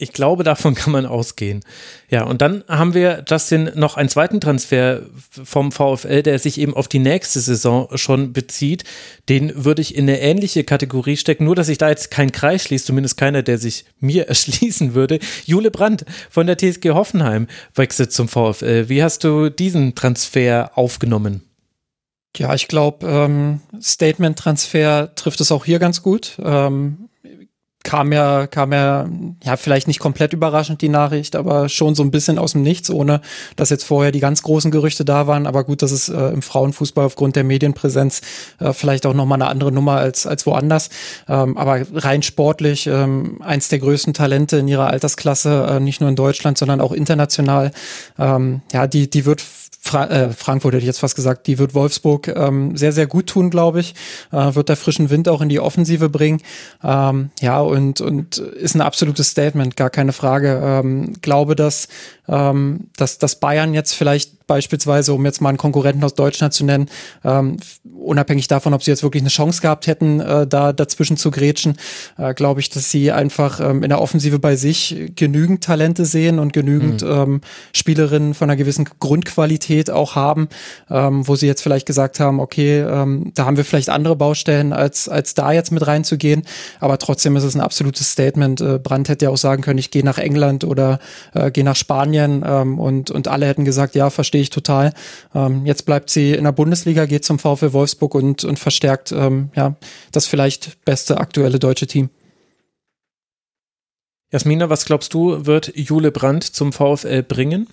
[0.02, 1.64] Ich glaube, davon kann man ausgehen.
[2.10, 6.74] Ja, und dann haben wir, Justin, noch einen zweiten Transfer vom VfL, der sich eben
[6.74, 8.84] auf die nächste Saison schon bezieht.
[9.30, 12.64] Den würde ich in eine ähnliche Kategorie stecken, nur dass sich da jetzt kein Kreis
[12.64, 15.20] schließt, zumindest keiner, der sich mir erschließen würde.
[15.46, 18.90] Jule Brandt von der TSG Hoffenheim wechselt zum VfL.
[18.90, 21.44] Wie hast du diesen Transfer aufgenommen?
[22.38, 26.38] Ja, ich glaube, ähm, Statement-Transfer trifft es auch hier ganz gut.
[26.44, 27.10] Ähm,
[27.84, 29.08] kam ja, kam ja,
[29.44, 32.90] ja, vielleicht nicht komplett überraschend die Nachricht, aber schon so ein bisschen aus dem Nichts,
[32.90, 33.22] ohne
[33.56, 35.48] dass jetzt vorher die ganz großen Gerüchte da waren.
[35.48, 38.22] Aber gut, das ist äh, im Frauenfußball aufgrund der Medienpräsenz
[38.60, 40.90] äh, vielleicht auch nochmal eine andere Nummer als, als woanders.
[41.28, 46.10] Ähm, aber rein sportlich, ähm, eins der größten Talente in ihrer Altersklasse, äh, nicht nur
[46.10, 47.72] in Deutschland, sondern auch international.
[48.20, 49.42] Ähm, ja, die, die wird
[49.84, 53.26] Fra äh, Frankfurt hätte ich jetzt fast gesagt, die wird Wolfsburg ähm, sehr, sehr gut
[53.26, 53.96] tun, glaube ich.
[54.32, 56.40] Äh, wird da frischen Wind auch in die Offensive bringen.
[56.84, 60.62] Ähm, ja, und, und ist ein absolutes Statement, gar keine Frage.
[60.64, 61.88] Ähm, glaube, dass,
[62.28, 66.64] ähm, dass, dass Bayern jetzt vielleicht beispielsweise, um jetzt mal einen Konkurrenten aus Deutschland zu
[66.64, 66.88] nennen,
[67.24, 67.58] ähm,
[68.02, 71.78] unabhängig davon, ob sie jetzt wirklich eine Chance gehabt hätten, äh, da dazwischen zu grätschen,
[72.18, 76.40] äh, glaube ich, dass sie einfach ähm, in der Offensive bei sich genügend Talente sehen
[76.40, 77.10] und genügend mhm.
[77.10, 77.42] ähm,
[77.74, 80.50] Spielerinnen von einer gewissen Grundqualität auch haben,
[80.90, 84.74] ähm, wo sie jetzt vielleicht gesagt haben, okay, ähm, da haben wir vielleicht andere Baustellen,
[84.74, 86.44] als, als da jetzt mit reinzugehen,
[86.80, 88.62] aber trotzdem ist es ein absolutes Statement.
[88.62, 91.00] Äh, Brandt hätte ja auch sagen können, ich gehe nach England oder
[91.34, 94.94] äh, gehe nach Spanien ähm, und, und alle hätten gesagt, ja, verstehe ich total.
[95.34, 99.50] Ähm, jetzt bleibt sie in der Bundesliga, geht zum VfL Wolfsburg und, und verstärkt ähm,
[99.56, 99.76] ja,
[100.12, 102.10] das vielleicht beste aktuelle deutsche Team.
[104.32, 107.68] Jasmina, was glaubst du, wird Jule Brandt zum VfL bringen?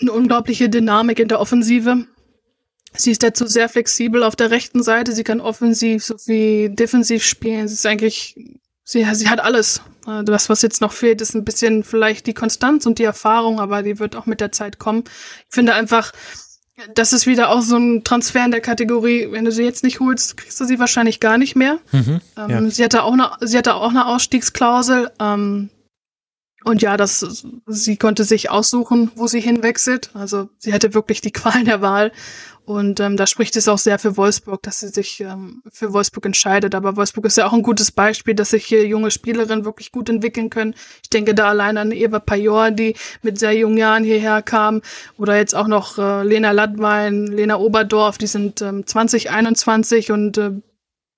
[0.00, 2.06] Eine unglaubliche Dynamik in der Offensive.
[2.92, 5.12] Sie ist dazu sehr flexibel auf der rechten Seite.
[5.12, 7.68] Sie kann offensiv sowie defensiv spielen.
[7.68, 8.34] Sie ist eigentlich
[8.90, 9.82] sie, sie hat alles.
[10.06, 13.60] Äh, das, was jetzt noch fehlt, ist ein bisschen vielleicht die Konstanz und die Erfahrung,
[13.60, 15.04] aber die wird auch mit der Zeit kommen.
[15.06, 16.12] Ich finde einfach,
[16.94, 20.00] das ist wieder auch so ein Transfer in der Kategorie, wenn du sie jetzt nicht
[20.00, 21.78] holst, kriegst du sie wahrscheinlich gar nicht mehr.
[21.92, 22.70] Mhm, ähm, ja.
[22.70, 25.10] sie, hatte auch eine, sie hatte auch eine Ausstiegsklausel.
[25.20, 25.70] Ähm,
[26.62, 30.10] und ja, das, sie konnte sich aussuchen, wo sie hinwechselt.
[30.14, 32.12] Also sie hatte wirklich die Qual der Wahl.
[32.70, 36.24] Und ähm, da spricht es auch sehr für Wolfsburg, dass sie sich ähm, für Wolfsburg
[36.24, 36.76] entscheidet.
[36.76, 40.08] Aber Wolfsburg ist ja auch ein gutes Beispiel, dass sich hier junge Spielerinnen wirklich gut
[40.08, 40.76] entwickeln können.
[41.02, 44.82] Ich denke da allein an Eva Pajor, die mit sehr jungen Jahren hierher kam.
[45.18, 50.52] Oder jetzt auch noch äh, Lena Ladwein, Lena Oberdorf, die sind ähm, 2021 und äh,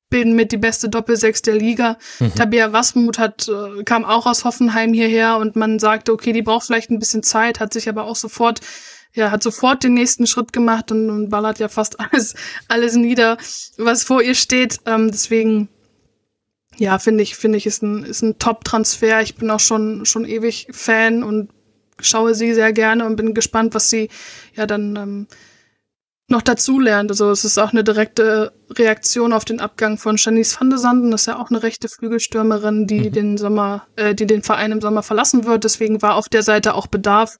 [0.08, 1.98] bilden mit die beste Doppelsechs der Liga.
[2.18, 2.34] Mhm.
[2.34, 6.64] Tabea Wasmut hat, äh, kam auch aus Hoffenheim hierher und man sagte, okay, die braucht
[6.64, 8.60] vielleicht ein bisschen Zeit, hat sich aber auch sofort
[9.14, 12.34] ja, hat sofort den nächsten Schritt gemacht und, und ballert ja fast alles,
[12.68, 13.36] alles nieder,
[13.76, 14.78] was vor ihr steht.
[14.86, 15.68] Ähm, deswegen,
[16.76, 19.20] ja, finde ich, finde ich, ist ein, ist ein Top-Transfer.
[19.22, 21.50] Ich bin auch schon, schon ewig Fan und
[22.00, 24.08] schaue sie sehr gerne und bin gespannt, was sie
[24.54, 25.26] ja dann ähm,
[26.28, 27.10] noch dazu lernt.
[27.10, 31.10] Also es ist auch eine direkte Reaktion auf den Abgang von Janice van de Sanden.
[31.10, 33.12] Das ist ja auch eine rechte Flügelstürmerin, die mhm.
[33.12, 35.64] den Sommer, äh, die den Verein im Sommer verlassen wird.
[35.64, 37.36] Deswegen war auf der Seite auch Bedarf.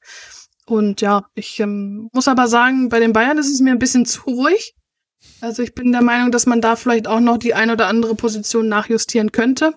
[0.66, 4.06] Und ja, ich ähm, muss aber sagen, bei den Bayern ist es mir ein bisschen
[4.06, 4.74] zu ruhig.
[5.40, 8.14] Also ich bin der Meinung, dass man da vielleicht auch noch die ein oder andere
[8.14, 9.74] Position nachjustieren könnte.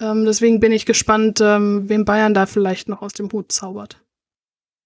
[0.00, 4.02] Ähm, deswegen bin ich gespannt, ähm, wem Bayern da vielleicht noch aus dem Hut zaubert.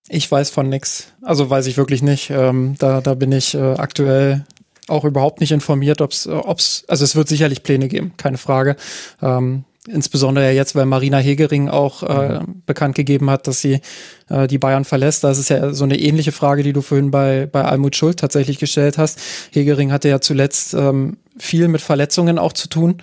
[0.08, 1.12] Ich weiß von nix.
[1.22, 2.30] Also weiß ich wirklich nicht.
[2.30, 4.44] Ähm, da, da bin ich äh, aktuell
[4.88, 8.76] auch überhaupt nicht informiert, ob's, ob's, also es wird sicherlich Pläne geben, keine Frage.
[9.22, 12.62] Ähm, insbesondere ja jetzt, weil Marina Hegering auch äh, mhm.
[12.66, 13.80] bekannt gegeben hat, dass sie
[14.28, 15.24] äh, die Bayern verlässt.
[15.24, 18.58] Das ist ja so eine ähnliche Frage, die du vorhin bei, bei Almut Schuld tatsächlich
[18.58, 19.18] gestellt hast.
[19.52, 22.98] Hegering hatte ja zuletzt ähm, viel mit Verletzungen auch zu tun.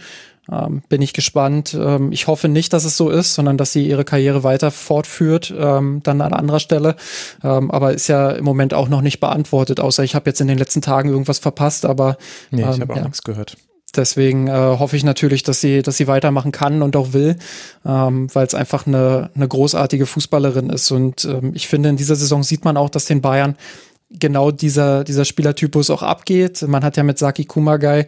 [0.50, 1.76] Ähm, bin ich gespannt.
[1.78, 5.54] Ähm, ich hoffe nicht, dass es so ist, sondern dass sie ihre Karriere weiter fortführt,
[5.58, 6.96] ähm, dann an anderer Stelle.
[7.44, 10.48] Ähm, aber ist ja im Moment auch noch nicht beantwortet, außer ich habe jetzt in
[10.48, 12.18] den letzten Tagen irgendwas verpasst, aber
[12.52, 13.04] nee, ich habe auch ja.
[13.04, 13.58] nichts gehört.
[13.96, 17.38] Deswegen äh, hoffe ich natürlich, dass sie, dass sie weitermachen kann und auch will,
[17.86, 20.92] ähm, weil es einfach eine, eine großartige Fußballerin ist.
[20.92, 23.56] Und ähm, ich finde, in dieser Saison sieht man auch, dass den Bayern
[24.10, 26.62] genau dieser, dieser Spielertypus auch abgeht.
[26.68, 28.08] Man hat ja mit Saki Kumagai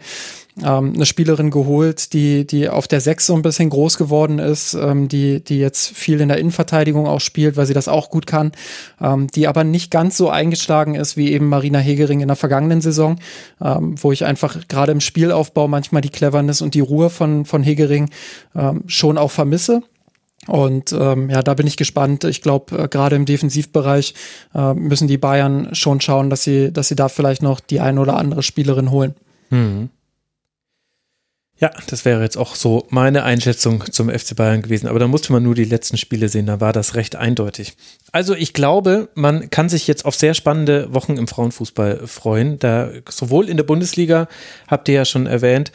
[0.64, 4.74] ähm, eine Spielerin geholt, die, die auf der Sechs so ein bisschen groß geworden ist,
[4.74, 8.28] ähm, die, die jetzt viel in der Innenverteidigung auch spielt, weil sie das auch gut
[8.28, 8.52] kann,
[9.02, 12.82] ähm, die aber nicht ganz so eingeschlagen ist wie eben Marina Hegering in der vergangenen
[12.82, 13.18] Saison,
[13.62, 17.64] ähm, wo ich einfach gerade im Spielaufbau manchmal die Cleverness und die Ruhe von, von
[17.64, 18.10] Hegering
[18.56, 19.82] ähm, schon auch vermisse.
[20.48, 22.24] Und ähm, ja, da bin ich gespannt.
[22.24, 24.14] Ich glaube, äh, gerade im Defensivbereich
[24.56, 28.00] äh, müssen die Bayern schon schauen, dass sie, dass sie da vielleicht noch die eine
[28.00, 29.16] oder andere Spielerin holen.
[29.50, 29.90] Mhm.
[31.62, 34.88] Ja, das wäre jetzt auch so meine Einschätzung zum FC Bayern gewesen.
[34.88, 37.74] Aber da musste man nur die letzten Spiele sehen, da war das recht eindeutig.
[38.14, 42.60] Also ich glaube, man kann sich jetzt auf sehr spannende Wochen im Frauenfußball freuen.
[42.60, 44.30] Da sowohl in der Bundesliga,
[44.70, 45.74] habt ihr ja schon erwähnt,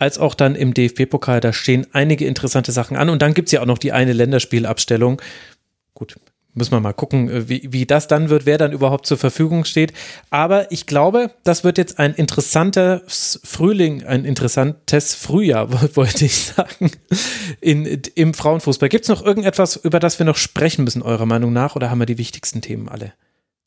[0.00, 3.08] als auch dann im DFB-Pokal, da stehen einige interessante Sachen an.
[3.08, 5.22] Und dann gibt es ja auch noch die eine Länderspielabstellung.
[5.94, 6.16] Gut,
[6.54, 9.64] Müssen wir mal gucken, äh, wie, wie das dann wird, wer dann überhaupt zur Verfügung
[9.64, 9.92] steht.
[10.30, 16.90] Aber ich glaube, das wird jetzt ein interessanter Frühling, ein interessantes Frühjahr, wollte ich sagen,
[17.60, 18.88] in, im Frauenfußball.
[18.88, 22.00] Gibt es noch irgendetwas, über das wir noch sprechen müssen, eurer Meinung nach, oder haben
[22.00, 23.14] wir die wichtigsten Themen alle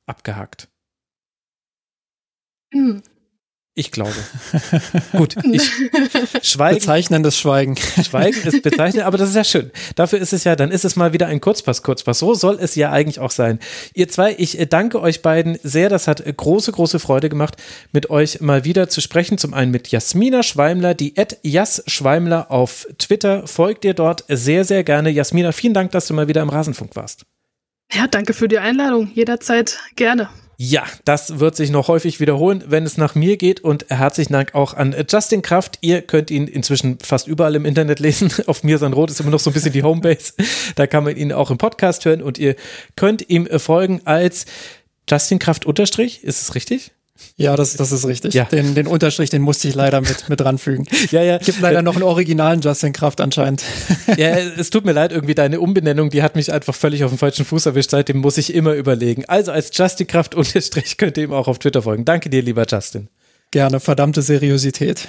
[0.06, 0.68] abgehakt?
[3.78, 4.15] Ich glaube.
[5.11, 5.69] Gut, ich
[6.41, 6.76] schweige.
[6.80, 7.76] Bezeichnendes Schweigen.
[7.76, 9.69] Schweigen ist bezeichnend, aber das ist ja schön.
[9.95, 12.19] Dafür ist es ja, dann ist es mal wieder ein Kurzpass, Kurzpass.
[12.19, 13.59] So soll es ja eigentlich auch sein.
[13.93, 15.89] Ihr zwei, ich äh, danke euch beiden sehr.
[15.89, 17.57] Das hat äh, große, große Freude gemacht,
[17.91, 19.38] mit euch mal wieder zu sprechen.
[19.38, 23.45] Zum einen mit Jasmina Schweimler, die Ed Jas Schweimler auf Twitter.
[23.45, 25.09] Folgt ihr dort sehr, sehr gerne.
[25.09, 27.26] Jasmina, vielen Dank, dass du mal wieder im Rasenfunk warst.
[27.91, 29.11] Ja, danke für die Einladung.
[29.13, 30.30] Jederzeit gerne.
[30.58, 33.60] Ja, das wird sich noch häufig wiederholen, wenn es nach mir geht.
[33.62, 35.80] Und herzlichen Dank auch an Justin Kraft.
[35.82, 38.32] Ihr könnt ihn inzwischen fast überall im Internet lesen.
[38.47, 40.34] Auf mir sein Rot ist immer noch so ein bisschen die Homebase.
[40.76, 42.56] Da kann man ihn auch im Podcast hören und ihr
[42.95, 44.45] könnt ihm folgen als
[45.10, 46.24] Justin Kraft Unterstrich.
[46.24, 46.95] Ist es richtig?
[47.38, 48.34] Ja, das, das ist richtig.
[48.34, 48.45] Ja.
[48.45, 50.88] Den, den Unterstrich, den musste ich leider mit, mit ranfügen.
[51.11, 51.38] ja, ja.
[51.38, 53.63] Gibt leider noch einen originalen Justin Kraft anscheinend.
[54.18, 57.18] ja, es tut mir leid, irgendwie deine Umbenennung, die hat mich einfach völlig auf den
[57.18, 57.91] falschen Fuß erwischt.
[57.91, 59.26] Seitdem muss ich immer überlegen.
[59.26, 62.05] Also als Justin Kraft Unterstrich könnt ihr ihm auch auf Twitter folgen.
[62.05, 63.09] Danke dir, lieber Justin.
[63.56, 65.08] Gerne, verdammte Seriosität.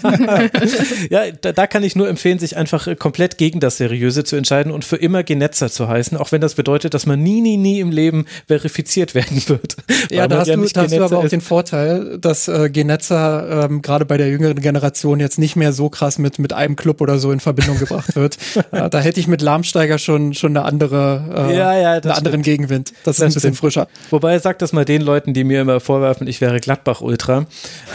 [1.10, 4.36] ja, da, da, kann ich nur empfehlen, sich einfach äh, komplett gegen das Seriöse zu
[4.36, 7.58] entscheiden und für immer Genetzer zu heißen, auch wenn das bedeutet, dass man nie, nie,
[7.58, 9.76] nie im Leben verifiziert werden wird.
[10.10, 13.66] Ja, da hast, ja du, da hast du aber auch den Vorteil, dass äh, Genetzer
[13.68, 17.02] ähm, gerade bei der jüngeren Generation jetzt nicht mehr so krass mit, mit einem Club
[17.02, 18.38] oder so in Verbindung gebracht wird.
[18.70, 22.40] äh, da hätte ich mit Lahmsteiger schon, schon eine andere, äh, ja, ja, einen anderen
[22.40, 22.92] Gegenwind.
[23.04, 23.56] Das, das ist ein bisschen stimmt.
[23.58, 23.88] frischer.
[24.08, 27.46] Wobei, sag das mal den Leuten, die mir immer vorwerfen, ich wäre Gladbach-Ultra.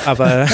[0.05, 0.43] Aber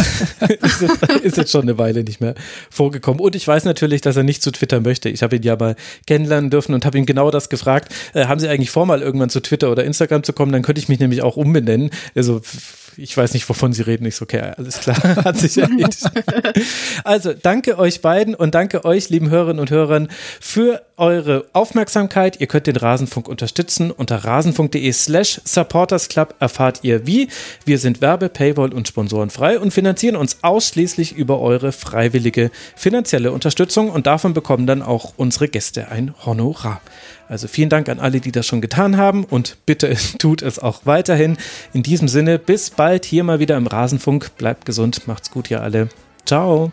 [0.62, 2.36] ist, jetzt, ist, jetzt, schon eine Weile nicht mehr
[2.70, 3.20] vorgekommen.
[3.20, 5.10] Und ich weiß natürlich, dass er nicht zu Twitter möchte.
[5.10, 5.76] Ich habe ihn ja mal
[6.08, 7.94] kennenlernen dürfen und habe ihn genau das gefragt.
[8.14, 10.52] Äh, haben Sie eigentlich vor, mal irgendwann zu Twitter oder Instagram zu kommen?
[10.52, 11.90] Dann könnte ich mich nämlich auch umbenennen.
[12.16, 12.42] Also
[12.98, 14.06] ich weiß nicht, wovon Sie reden.
[14.06, 16.04] Ich so, okay, alles klar, hat sich erledigt.
[17.04, 20.10] also, danke euch beiden und danke euch, lieben Hörerinnen und Hörern,
[20.40, 22.40] für eure Aufmerksamkeit.
[22.42, 23.92] Ihr könnt den Rasenfunk unterstützen.
[23.92, 27.30] Unter rasenfunk.de slash supportersclub erfahrt ihr wie.
[27.66, 33.90] Wir sind Werbe-, Paywall- und Sponsorenfrei und finanzieren uns ausschließlich über eure freiwillige finanzielle Unterstützung
[33.90, 36.82] und davon bekommen dann auch unsere Gäste ein Honorar.
[37.30, 40.82] Also vielen Dank an alle, die das schon getan haben und bitte tut es auch
[40.86, 41.38] weiterhin.
[41.72, 44.32] In diesem Sinne, bis bald hier mal wieder im Rasenfunk.
[44.38, 45.90] Bleibt gesund, macht's gut, ihr alle.
[46.26, 46.72] Ciao.